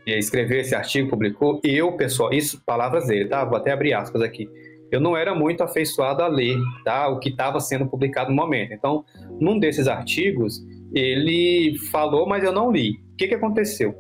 [0.06, 3.46] escreveu esse artigo, publicou, eu, pessoal, isso, palavras dele, tá?
[3.46, 4.50] Vou até abrir aspas aqui.
[4.92, 7.08] Eu não era muito afeiçoado a ler, tá?
[7.10, 8.74] O que estava sendo publicado no momento.
[8.74, 9.06] Então,
[9.40, 12.94] num desses artigos, ele falou, mas eu não li.
[13.14, 13.94] O que, que aconteceu?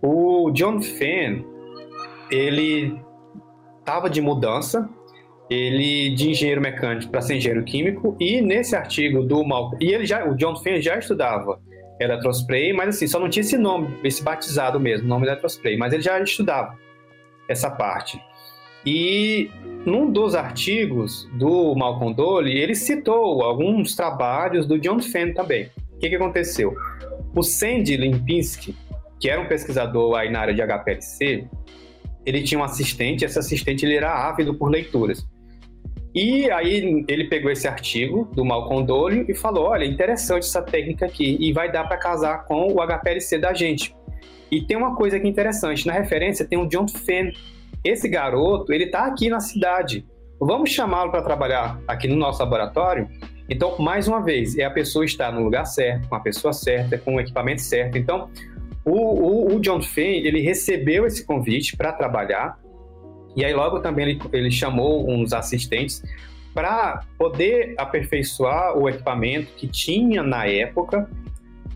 [0.00, 1.42] O John Fenn,
[2.30, 2.96] ele
[3.80, 4.88] estava de mudança,
[5.50, 10.06] ele de engenheiro mecânico para ser engenheiro químico e nesse artigo do Malcolm e ele
[10.06, 11.60] já o John Fenn já estudava
[12.00, 16.02] eletrospray, mas assim só não tinha esse nome, esse batizado mesmo, nome eletrospray, mas ele
[16.02, 16.76] já estudava
[17.48, 18.20] essa parte.
[18.86, 19.50] E
[19.86, 25.70] num dos artigos do Malcolm Dole, ele citou alguns trabalhos do John Fenn também.
[25.94, 26.74] O que, que aconteceu?
[27.34, 28.74] O Sandy Limpinski,
[29.18, 31.46] que era um pesquisador aí na área de HPLC,
[32.26, 35.26] ele tinha um assistente, esse assistente ele era ávido por leituras.
[36.14, 41.06] E aí ele pegou esse artigo do Malcolm Dole e falou: olha, interessante essa técnica
[41.06, 43.94] aqui e vai dar para casar com o HPLC da gente.
[44.50, 47.32] E tem uma coisa aqui interessante, na referência tem o John Fenn.
[47.82, 50.06] Esse garoto, ele está aqui na cidade.
[50.40, 53.08] Vamos chamá-lo para trabalhar aqui no nosso laboratório?
[53.48, 56.96] Então, mais uma vez, é a pessoa estar no lugar certo, com a pessoa certa,
[56.96, 57.98] com o equipamento certo.
[57.98, 58.30] Então,
[58.84, 62.58] o, o, o John Fenn, ele recebeu esse convite para trabalhar
[63.36, 66.02] e aí logo também ele, ele chamou uns assistentes
[66.54, 71.08] para poder aperfeiçoar o equipamento que tinha na época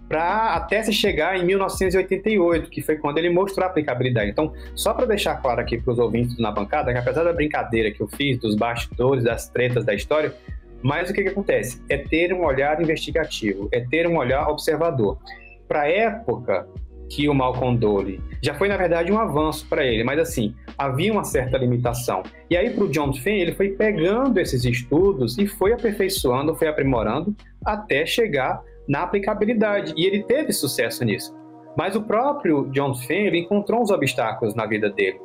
[0.09, 4.31] para até se chegar em 1988, que foi quando ele mostrou a aplicabilidade.
[4.31, 7.91] Então, só para deixar claro aqui para os ouvintes na bancada, que apesar da brincadeira
[7.91, 10.35] que eu fiz, dos bastidores, das tretas da história,
[10.81, 11.83] mas o que, que acontece?
[11.91, 15.19] É ter um olhar investigativo, é ter um olhar observador.
[15.67, 16.67] Para a época,
[17.09, 18.21] que o Malcolm Dole.
[18.43, 22.23] Já foi, na verdade, um avanço para ele, mas assim, havia uma certa limitação.
[22.51, 26.69] E aí, para o John Finn, ele foi pegando esses estudos e foi aperfeiçoando, foi
[26.69, 29.93] aprimorando até chegar na aplicabilidade.
[29.97, 31.37] E ele teve sucesso nisso.
[31.77, 35.19] Mas o próprio John ele encontrou uns obstáculos na vida dele.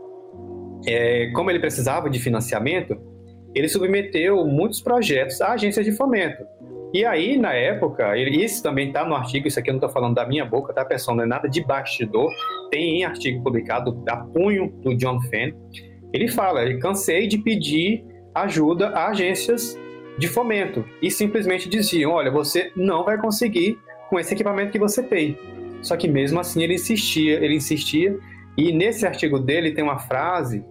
[0.85, 2.97] É, como ele precisava de financiamento,
[3.55, 6.43] ele submeteu muitos projetos à agência de fomento.
[6.93, 10.13] E aí, na época, isso também está no artigo, isso aqui eu não estou falando
[10.13, 11.17] da minha boca, tá, pessoal?
[11.17, 12.31] Não é nada de bastidor.
[12.69, 15.53] Tem em artigo publicado a punho do John Fenn.
[16.13, 19.75] Ele fala: ele cansei de pedir ajuda a agências
[20.19, 23.75] de fomento e simplesmente diziam: olha, você não vai conseguir
[24.09, 25.35] com esse equipamento que você tem.
[25.81, 28.15] Só que mesmo assim ele insistia, ele insistia.
[28.55, 30.63] E nesse artigo dele tem uma frase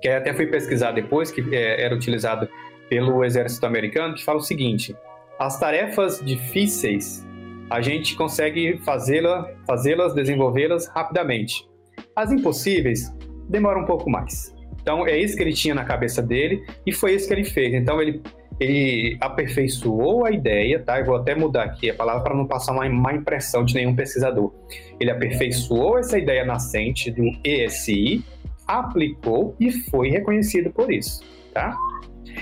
[0.00, 2.48] que até fui pesquisar depois, que é, era utilizado
[2.88, 4.96] pelo exército americano, que fala o seguinte:
[5.44, 7.22] as tarefas difíceis
[7.68, 11.68] a gente consegue fazê-las, fazê-las, desenvolvê-las rapidamente.
[12.16, 13.14] As impossíveis
[13.48, 14.54] demoram um pouco mais.
[14.80, 17.74] Então é isso que ele tinha na cabeça dele e foi isso que ele fez.
[17.74, 18.22] Então ele
[18.60, 21.00] ele aperfeiçoou a ideia, tá?
[21.00, 23.96] Eu vou até mudar aqui a palavra para não passar uma má impressão de nenhum
[23.96, 24.54] pesquisador.
[25.00, 28.24] Ele aperfeiçoou essa ideia nascente do ESI,
[28.64, 31.20] aplicou e foi reconhecido por isso,
[31.52, 31.76] tá?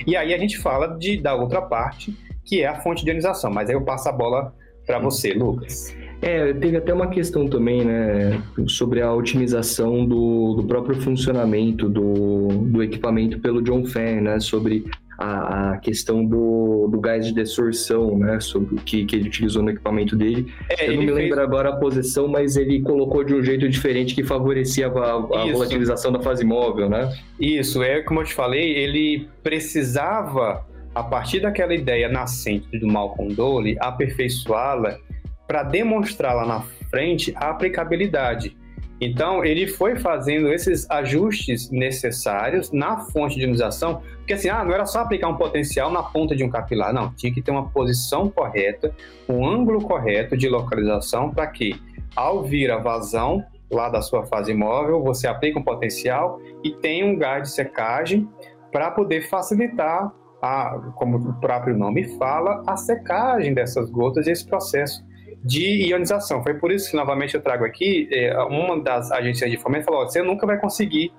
[0.07, 3.51] E aí a gente fala de, da outra parte, que é a fonte de ionização.
[3.51, 4.55] Mas aí eu passo a bola
[4.87, 5.95] para você, Lucas.
[6.21, 12.47] É, teve até uma questão também, né, sobre a otimização do, do próprio funcionamento do,
[12.67, 14.85] do equipamento pelo John Fan, né, sobre
[15.19, 19.71] a, a, questão do, do gás de desorção, né, sobre que, que ele utilizou no
[19.71, 20.53] equipamento dele.
[20.69, 21.17] É, Eu não me fez...
[21.17, 25.53] lembro agora a posição, mas ele colocou de um jeito diferente que favorecia a, a
[25.53, 27.13] volatilização da fase móvel, né?
[27.39, 33.35] Isso, é como eu te falei, ele precisava a partir daquela ideia nascente do Malcolm
[33.35, 34.99] Dole, aperfeiçoá-la
[35.47, 38.57] para demonstrar lá na frente a aplicabilidade.
[39.01, 44.73] Então, ele foi fazendo esses ajustes necessários na fonte de ionização, porque assim, ah, não
[44.73, 47.69] era só aplicar um potencial na ponta de um capilar, não, tinha que ter uma
[47.69, 48.95] posição correta,
[49.29, 51.75] um ângulo correto de localização para que,
[52.15, 57.03] ao vir a vazão lá da sua fase móvel, você aplica um potencial e tem
[57.03, 58.29] um gás de secagem
[58.71, 64.45] para poder facilitar a, como o próprio nome fala, a secagem dessas gotas e esse
[64.45, 65.05] processo
[65.45, 66.43] de ionização.
[66.43, 70.05] Foi por isso que, novamente, eu trago aqui, é, uma das agências de fomento falou,
[70.05, 71.13] você nunca vai conseguir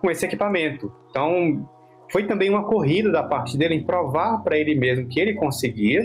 [0.00, 0.90] com esse equipamento.
[1.10, 1.68] Então,
[2.10, 6.02] foi também uma corrida da parte dele em provar para ele mesmo que ele conseguia,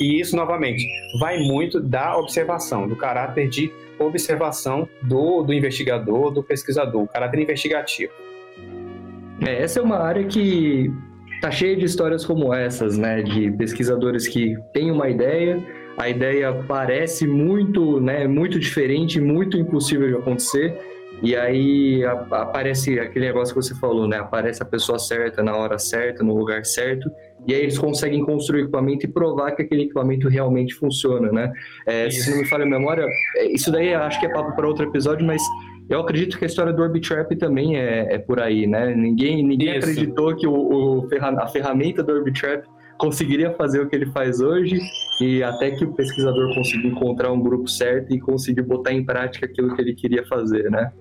[0.00, 0.86] e isso, novamente,
[1.18, 7.40] vai muito da observação, do caráter de observação do, do investigador, do pesquisador, o caráter
[7.40, 8.12] investigativo.
[9.44, 10.92] É, essa é uma área que
[11.40, 13.22] tá cheia de histórias como essas, né?
[13.22, 15.62] De pesquisadores que têm uma ideia,
[15.96, 20.78] a ideia parece muito, né, muito diferente, muito impossível de acontecer,
[21.20, 24.18] e aí aparece aquele negócio que você falou, né?
[24.18, 27.10] Aparece a pessoa certa na hora certa, no lugar certo,
[27.46, 31.52] e aí eles conseguem construir o equipamento e provar que aquele equipamento realmente funciona, né?
[31.84, 33.04] É, se não me falha a memória,
[33.36, 35.42] é, isso daí acho que é papo para outro episódio, mas
[35.88, 38.94] eu acredito que a história do Orbitrap também é, é por aí, né?
[38.94, 42.64] Ninguém, ninguém acreditou que o, o a ferramenta do Orbitrap
[42.98, 44.78] conseguiria fazer o que ele faz hoje
[45.20, 49.46] e até que o pesquisador conseguiu encontrar um grupo certo e conseguir botar em prática
[49.46, 50.92] aquilo que ele queria fazer, né?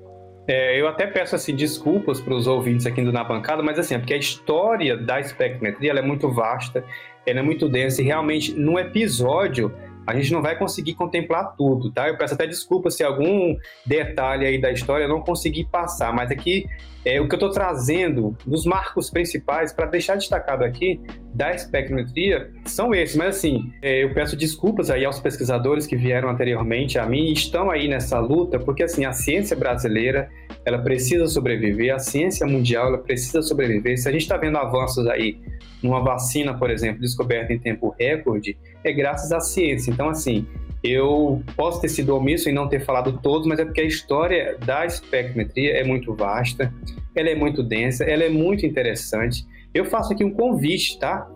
[0.47, 3.95] É, eu até peço assim desculpas para os ouvintes aqui do Na Bancada, mas assim,
[3.95, 6.85] é porque a história da espectrometria é muito vasta,
[7.25, 9.73] ela é muito densa e realmente no episódio
[10.07, 12.07] a gente não vai conseguir contemplar tudo, tá?
[12.07, 16.31] Eu peço até desculpa se algum detalhe aí da história eu não consegui passar, mas
[16.31, 16.65] aqui
[17.07, 20.99] é, o que eu estou trazendo dos marcos principais para deixar destacado aqui
[21.33, 26.29] da espectrometria são esses, mas assim, é, eu peço desculpas aí aos pesquisadores que vieram
[26.29, 30.29] anteriormente a mim e estão aí nessa luta, porque assim, a ciência brasileira,
[30.65, 33.97] ela precisa sobreviver, a ciência mundial, ela precisa sobreviver.
[33.97, 35.39] Se a gente está vendo avanços aí
[35.81, 39.91] numa vacina, por exemplo, descoberta em tempo recorde, é graças à ciência.
[39.91, 40.45] Então, assim,
[40.91, 44.57] eu posso ter sido omisso em não ter falado todos, mas é porque a história
[44.65, 46.73] da espectrometria é muito vasta,
[47.15, 49.45] ela é muito densa, ela é muito interessante.
[49.73, 51.27] Eu faço aqui um convite, tá?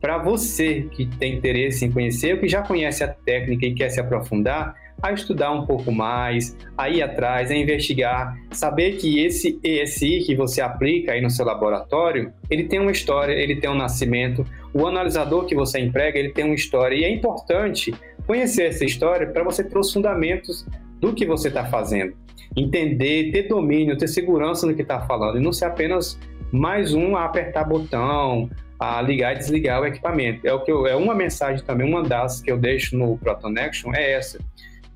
[0.00, 3.88] Para você que tem interesse em conhecer, ou que já conhece a técnica e quer
[3.88, 9.58] se aprofundar, a estudar um pouco mais, a ir atrás, a investigar, saber que esse
[9.62, 13.76] ESI que você aplica aí no seu laboratório, ele tem uma história, ele tem um
[13.76, 14.44] nascimento,
[14.74, 17.94] o analisador que você emprega, ele tem uma história, e é importante
[18.28, 20.66] conhecer essa história para você ter os fundamentos
[21.00, 22.14] do que você está fazendo.
[22.54, 26.18] Entender, ter domínio, ter segurança no que está falando, e não ser apenas
[26.52, 30.46] mais um a apertar botão, a ligar e desligar o equipamento.
[30.46, 33.54] É, o que eu, é uma mensagem também, uma das que eu deixo no Proton
[33.94, 34.38] é essa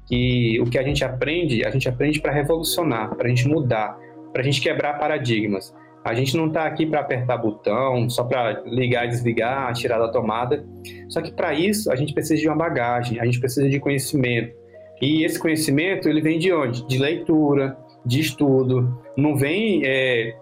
[0.07, 3.97] que o que a gente aprende, a gente aprende para revolucionar, para a gente mudar,
[4.31, 5.75] para a gente quebrar paradigmas.
[6.05, 10.65] A gente não está aqui para apertar botão, só para ligar desligar, tirar da tomada.
[11.09, 14.55] Só que para isso a gente precisa de uma bagagem, a gente precisa de conhecimento.
[15.01, 16.87] E esse conhecimento ele vem de onde?
[16.87, 19.01] De leitura, de estudo.
[19.17, 20.35] Não vem é,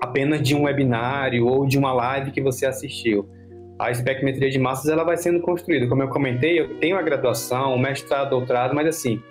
[0.00, 3.28] apenas de um webinário ou de uma live que você assistiu.
[3.78, 5.86] A espectrometria de massas ela vai sendo construída.
[5.86, 9.22] Como eu comentei, eu tenho a graduação, o mestrado, doutorado, mas assim,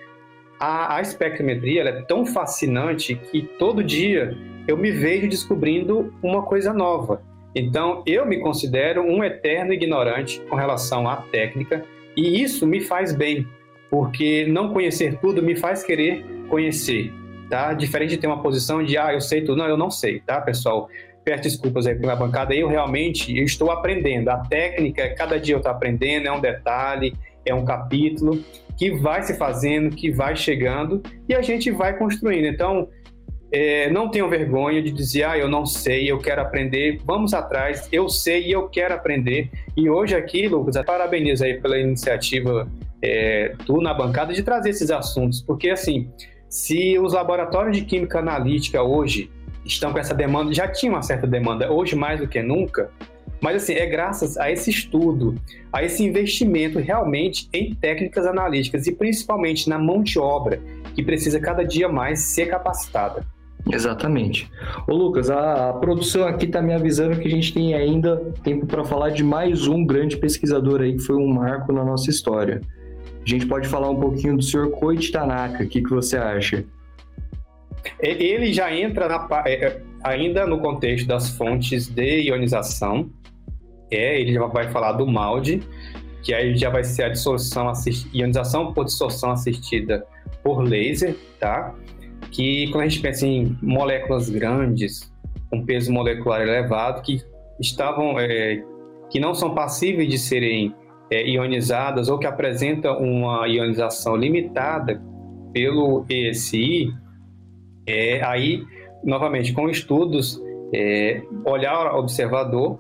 [0.60, 4.38] a, a espectrometria é tão fascinante que todo dia
[4.68, 7.22] eu me vejo descobrindo uma coisa nova.
[7.56, 11.84] Então, eu me considero um eterno ignorante com relação à técnica,
[12.16, 13.48] e isso me faz bem,
[13.90, 17.12] porque não conhecer tudo me faz querer conhecer,
[17.50, 17.74] tá?
[17.74, 19.58] Diferente de ter uma posição de, ah, eu sei tudo.
[19.58, 20.90] Não, eu não sei, tá, pessoal?
[21.24, 24.30] Peço desculpas aí pela bancada, eu realmente eu estou aprendendo.
[24.30, 27.14] A técnica, cada dia eu estou aprendendo, é um detalhe,
[27.46, 28.44] é um capítulo
[28.78, 32.46] que vai se fazendo, que vai chegando, e a gente vai construindo.
[32.46, 32.88] Então,
[33.52, 37.00] é, não tenham vergonha de dizer, ah, eu não sei, eu quero aprender.
[37.06, 39.50] Vamos atrás, eu sei e eu quero aprender.
[39.76, 42.68] E hoje aqui, Lucas, parabenizo aí pela iniciativa
[43.02, 46.10] é, tu na bancada de trazer esses assuntos, porque assim,
[46.50, 49.30] se os laboratórios de química analítica hoje
[49.64, 52.90] estão com essa demanda, já tinham uma certa demanda, hoje mais do que nunca,
[53.40, 55.36] mas assim, é graças a esse estudo,
[55.72, 60.60] a esse investimento realmente em técnicas analíticas e principalmente na mão de obra,
[60.96, 63.24] que precisa cada dia mais ser capacitada.
[63.72, 64.50] Exatamente.
[64.88, 68.66] Ô Lucas, a, a produção aqui está me avisando que a gente tem ainda tempo
[68.66, 72.62] para falar de mais um grande pesquisador aí que foi um marco na nossa história.
[73.04, 76.64] A gente pode falar um pouquinho do senhor Koichi Tanaka, o que, que você acha?
[78.00, 83.10] Ele já entra na, é, é, ainda no contexto das fontes de ionização,
[83.92, 85.62] é, ele já vai falar do MALD,
[86.24, 87.72] que aí já vai ser a dissolução
[88.14, 90.06] ionização por dissolução assistida
[90.44, 91.74] por laser, tá?
[92.32, 95.12] Que quando a gente pensa em moléculas grandes,
[95.50, 97.22] com peso molecular elevado, que
[97.60, 98.64] estavam, é,
[99.10, 100.74] que não são passíveis de serem
[101.10, 105.02] é, ionizadas ou que apresentam uma ionização limitada
[105.54, 106.94] pelo ESI,
[107.88, 108.64] é, aí,
[109.04, 110.42] novamente, com estudos,
[110.74, 112.80] é, olhar observador,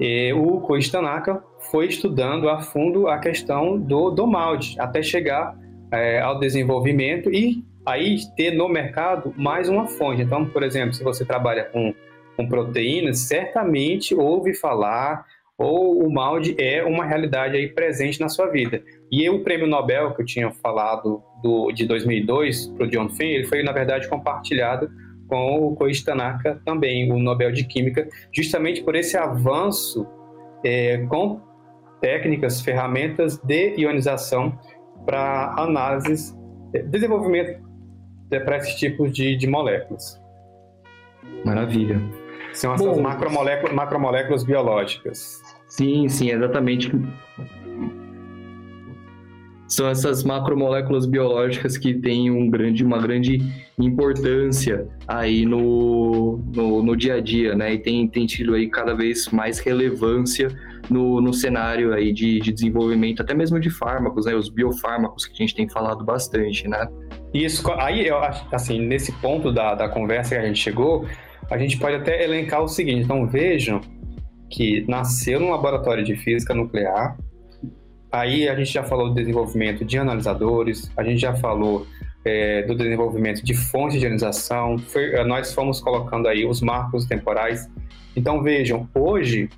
[0.00, 5.56] é, o Koichi Tanaka foi estudando a fundo a questão do, do MALD, até chegar
[5.92, 10.22] é, ao desenvolvimento e aí ter no mercado mais uma fonte.
[10.22, 11.94] Então, por exemplo, se você trabalha com,
[12.36, 15.24] com proteínas, certamente ouve falar
[15.58, 18.82] ou o MALD é uma realidade aí presente na sua vida.
[19.10, 23.30] E o prêmio Nobel que eu tinha falado do, de 2002 para o John Finn,
[23.30, 24.90] ele foi, na verdade, compartilhado
[25.28, 30.06] com o Koichi Tanaka também, o Nobel de Química, justamente por esse avanço
[30.64, 31.40] é, com
[32.00, 34.58] técnicas, ferramentas de ionização
[35.06, 36.36] para análises,
[38.32, 40.20] é, para esses tipos de, de moléculas.
[41.44, 42.00] Maravilha.
[42.52, 45.40] São essas Bom, macromoléculas, macromoléculas biológicas.
[45.68, 46.92] Sim, sim, exatamente.
[49.66, 53.38] São essas macromoléculas biológicas que têm um grande, uma grande
[53.78, 57.72] importância aí no, no, no dia a dia, né?
[57.72, 60.48] E tem, tem tido aí cada vez mais relevância
[60.90, 64.34] no, no cenário aí de, de desenvolvimento, até mesmo de fármacos, né?
[64.34, 66.86] Os biofármacos que a gente tem falado bastante, né?
[67.32, 71.06] Isso, aí eu acho, assim, nesse ponto da, da conversa que a gente chegou,
[71.50, 73.80] a gente pode até elencar o seguinte, então vejam
[74.50, 77.16] que nasceu num laboratório de física nuclear,
[78.10, 81.86] aí a gente já falou do desenvolvimento de analisadores, a gente já falou
[82.24, 87.68] é, do desenvolvimento de fontes de ionização, foi, nós fomos colocando aí os marcos temporais.
[88.14, 89.48] Então vejam, hoje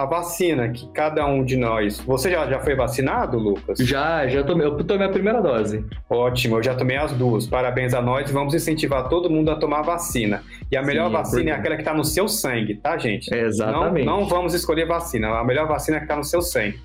[0.00, 2.00] a vacina que cada um de nós.
[2.00, 3.78] Você já, já foi vacinado, Lucas?
[3.80, 4.66] Já, já tomei.
[4.66, 5.84] Eu tomei a primeira dose.
[6.08, 7.46] Ótimo, eu já tomei as duas.
[7.46, 8.30] Parabéns a nós.
[8.30, 10.42] Vamos incentivar todo mundo a tomar a vacina.
[10.72, 13.32] E a melhor Sim, vacina é, é aquela que está no seu sangue, tá, gente?
[13.34, 14.06] exatamente.
[14.06, 15.28] Não, não vamos escolher vacina.
[15.38, 16.80] A melhor vacina é que está no seu sangue.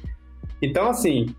[0.62, 1.34] Então, assim,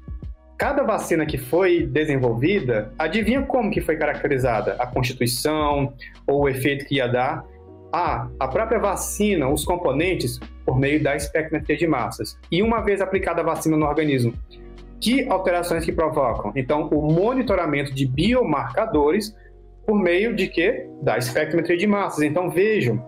[0.57, 4.77] cada vacina que foi desenvolvida, adivinha como que foi caracterizada?
[4.79, 5.93] A constituição
[6.27, 7.45] ou o efeito que ia dar?
[7.93, 12.37] Ah, a própria vacina, os componentes, por meio da espectrometria de massas.
[12.51, 14.35] E uma vez aplicada a vacina no organismo,
[15.01, 16.53] que alterações que provocam?
[16.57, 19.35] Então, o monitoramento de biomarcadores
[19.87, 20.89] por meio de quê?
[21.01, 22.23] Da espectrometria de massas.
[22.23, 23.03] Então, vejam,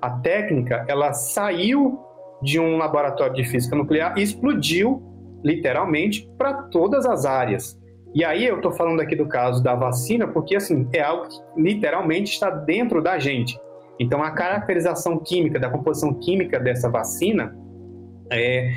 [0.00, 2.00] a técnica, ela saiu
[2.42, 5.02] de um laboratório de física nuclear e explodiu,
[5.44, 7.78] literalmente, para todas as áreas.
[8.14, 11.36] E aí eu estou falando aqui do caso da vacina, porque, assim, é algo que
[11.60, 13.58] literalmente está dentro da gente.
[13.98, 17.56] Então, a caracterização química, da composição química dessa vacina,
[18.30, 18.72] é,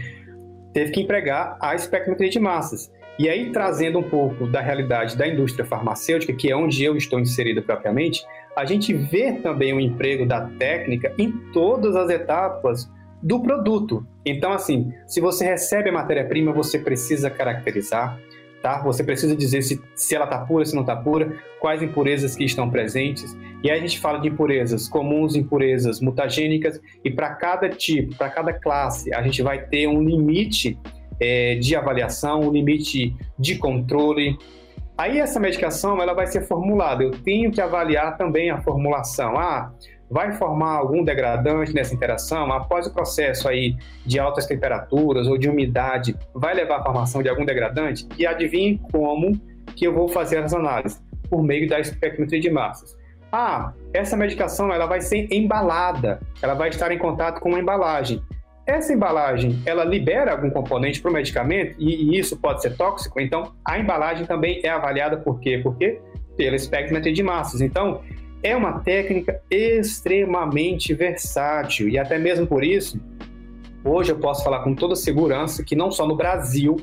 [0.74, 2.92] teve que empregar a espectrometria de massas.
[3.18, 7.18] E aí, trazendo um pouco da realidade da indústria farmacêutica, que é onde eu estou
[7.18, 12.90] inserido propriamente, a gente vê também o emprego da técnica em todas as etapas
[13.24, 14.06] do produto.
[14.26, 18.20] Então, assim, se você recebe a matéria-prima, você precisa caracterizar,
[18.66, 18.80] tá?
[18.80, 22.44] Você precisa dizer se, se ela está pura, se não está pura, quais impurezas que
[22.44, 23.38] estão presentes.
[23.64, 28.28] E aí a gente fala de impurezas comuns, impurezas mutagênicas, e para cada tipo, para
[28.28, 30.80] cada classe, a gente vai ter um limite
[31.20, 34.36] é, de avaliação, um limite de controle.
[34.98, 37.04] Aí essa medicação ela vai ser formulada.
[37.04, 39.38] Eu tenho que avaliar também a formulação.
[39.38, 39.72] Ah,
[40.10, 43.76] vai formar algum degradante nessa interação, após o processo aí
[44.06, 48.08] de altas temperaturas ou de umidade, vai levar à formação de algum degradante?
[48.18, 49.40] E adivinhe como
[49.76, 51.04] que eu vou fazer as análises?
[51.30, 52.96] Por meio da espectrometria de massas.
[53.32, 58.22] Ah, essa medicação ela vai ser embalada, ela vai estar em contato com uma embalagem.
[58.66, 63.20] Essa embalagem, ela libera algum componente para o medicamento e, e, isso pode ser tóxico,
[63.20, 65.60] então a embalagem também é avaliada por quê?
[65.62, 66.00] Porque
[66.36, 67.62] pela espectrometria de massas.
[67.62, 68.02] Então,
[68.46, 73.02] é uma técnica extremamente versátil e até mesmo por isso,
[73.84, 76.76] hoje eu posso falar com toda segurança que não só no Brasil,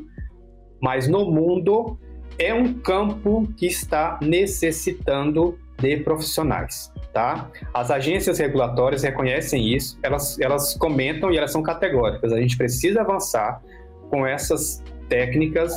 [0.81, 1.97] mas no mundo
[2.37, 7.49] é um campo que está necessitando de profissionais, tá?
[7.73, 12.33] As agências regulatórias reconhecem isso, elas, elas comentam e elas são categóricas.
[12.33, 13.63] A gente precisa avançar
[14.11, 15.73] com essas técnicas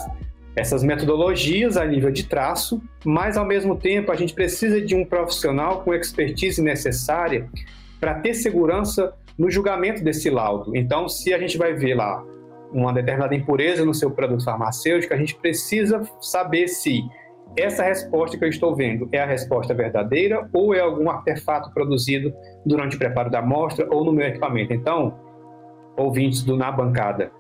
[0.55, 5.03] essas metodologias a nível de traço, mas ao mesmo tempo a gente precisa de um
[5.03, 7.49] profissional com expertise necessária
[7.99, 10.75] para ter segurança no julgamento desse laudo.
[10.75, 12.23] Então, se a gente vai ver lá
[12.71, 17.03] uma determinada impureza no seu produto farmacêutico, a gente precisa saber se
[17.57, 22.33] essa resposta que eu estou vendo é a resposta verdadeira ou é algum artefato produzido
[22.65, 24.73] durante o preparo da amostra ou no meu equipamento.
[24.73, 25.19] Então,
[25.97, 27.31] ouvintes do Na Bancada,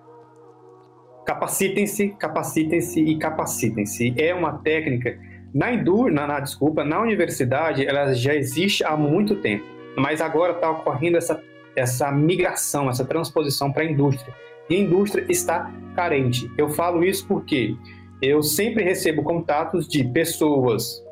[1.25, 4.13] capacitem-se, capacitem-se e capacitem-se.
[4.17, 5.17] É uma técnica
[5.53, 9.63] na indústria, na, na, desculpa, na universidade, ela já existe há muito tempo,
[9.97, 11.41] mas agora está ocorrendo essa
[11.75, 14.33] essa migração, essa transposição para a indústria.
[14.69, 16.49] E a indústria está carente.
[16.57, 17.75] Eu falo isso porque
[18.21, 21.03] eu sempre recebo contatos de pessoas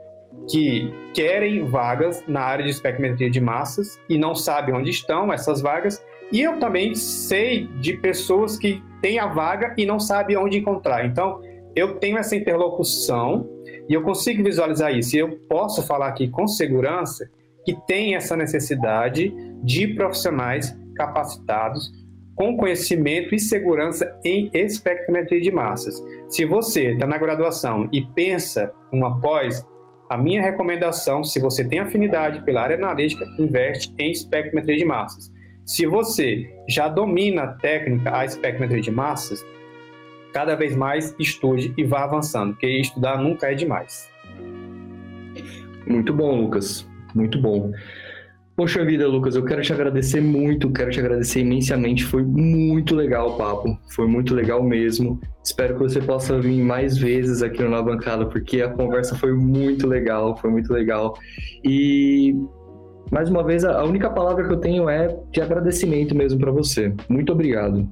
[0.49, 5.61] que querem vagas na área de espectrometria de massas e não sabem onde estão essas
[5.61, 6.03] vagas.
[6.34, 11.05] E eu também sei de pessoas que tem a vaga e não sabe onde encontrar.
[11.05, 11.39] Então,
[11.75, 13.47] eu tenho essa interlocução
[13.88, 15.15] e eu consigo visualizar isso.
[15.15, 17.29] E eu posso falar aqui com segurança
[17.63, 19.31] que tem essa necessidade
[19.63, 21.91] de profissionais capacitados
[22.36, 26.03] com conhecimento e segurança em espectrometria de massas.
[26.29, 29.63] Se você está na graduação e pensa uma pós,
[30.09, 35.31] a minha recomendação, se você tem afinidade pela área analítica, investe em espectrometria de massas.
[35.66, 39.45] Se você já domina a técnica, a espectrometria de massas,
[40.34, 44.09] cada vez mais estude e vá avançando, porque estudar nunca é demais.
[45.88, 46.88] Muito bom, Lucas.
[47.16, 47.72] Muito bom.
[48.55, 52.03] Poxa vida, Lucas, eu quero te agradecer muito, quero te agradecer imensamente.
[52.03, 55.20] Foi muito legal o papo, foi muito legal mesmo.
[55.43, 59.88] Espero que você possa vir mais vezes aqui na bancada, porque a conversa foi muito
[59.88, 61.18] legal, foi muito legal.
[61.64, 62.36] E
[63.14, 66.91] mais uma vez, a única palavra que eu tenho é de agradecimento mesmo para você.
[67.07, 67.88] Muito obrigado.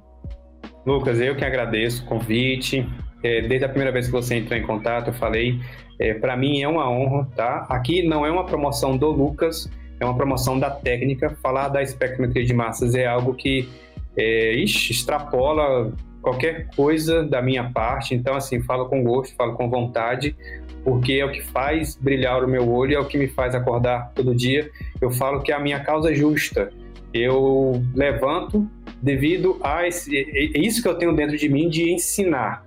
[0.83, 2.89] Lucas, eu que agradeço o convite.
[3.23, 5.59] É, desde a primeira vez que você entrou em contato, eu falei,
[5.99, 7.67] é, para mim é uma honra, tá?
[7.69, 9.69] Aqui não é uma promoção do Lucas,
[9.99, 11.37] é uma promoção da técnica.
[11.43, 13.69] Falar da espectrometria de massas é algo que
[14.17, 18.15] é, ixi, extrapola qualquer coisa da minha parte.
[18.15, 20.35] Então, assim, falo com gosto, falo com vontade
[20.83, 24.11] porque é o que faz brilhar o meu olho, é o que me faz acordar
[24.15, 24.69] todo dia.
[24.99, 26.71] Eu falo que é a minha causa justa.
[27.13, 28.67] Eu levanto
[29.01, 32.65] devido a esse, é, é isso que eu tenho dentro de mim de ensinar,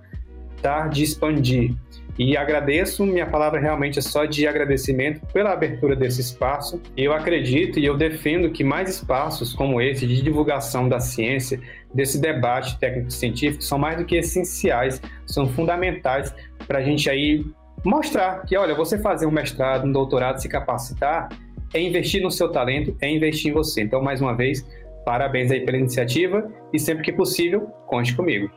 [0.61, 0.87] tá?
[0.87, 1.73] De expandir.
[2.17, 6.81] E agradeço, minha palavra realmente é só de agradecimento pela abertura desse espaço.
[6.95, 11.59] Eu acredito e eu defendo que mais espaços como esse de divulgação da ciência,
[11.93, 16.33] desse debate técnico-científico, são mais do que essenciais, são fundamentais
[16.65, 17.45] para a gente aí
[17.85, 21.29] mostrar que, olha, você fazer um mestrado, um doutorado, se capacitar,
[21.73, 23.81] é investir no seu talento, é investir em você.
[23.81, 24.65] Então, mais uma vez,
[25.05, 28.49] parabéns aí pela iniciativa e sempre que possível, conte comigo.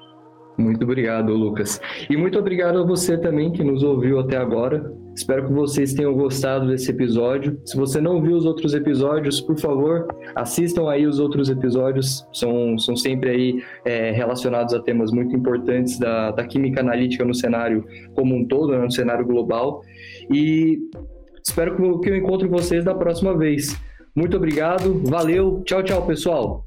[0.56, 1.80] Muito obrigado, Lucas.
[2.10, 4.92] E muito obrigado a você também que nos ouviu até agora.
[5.18, 7.60] Espero que vocês tenham gostado desse episódio.
[7.64, 12.24] Se você não viu os outros episódios, por favor, assistam aí os outros episódios.
[12.32, 17.34] São, são sempre aí é, relacionados a temas muito importantes da, da química analítica no
[17.34, 19.82] cenário como um todo, né, no cenário global.
[20.32, 20.78] E
[21.44, 23.76] espero que, eu encontre vocês da próxima vez.
[24.14, 26.64] Muito obrigado, valeu, tchau, tchau, pessoal.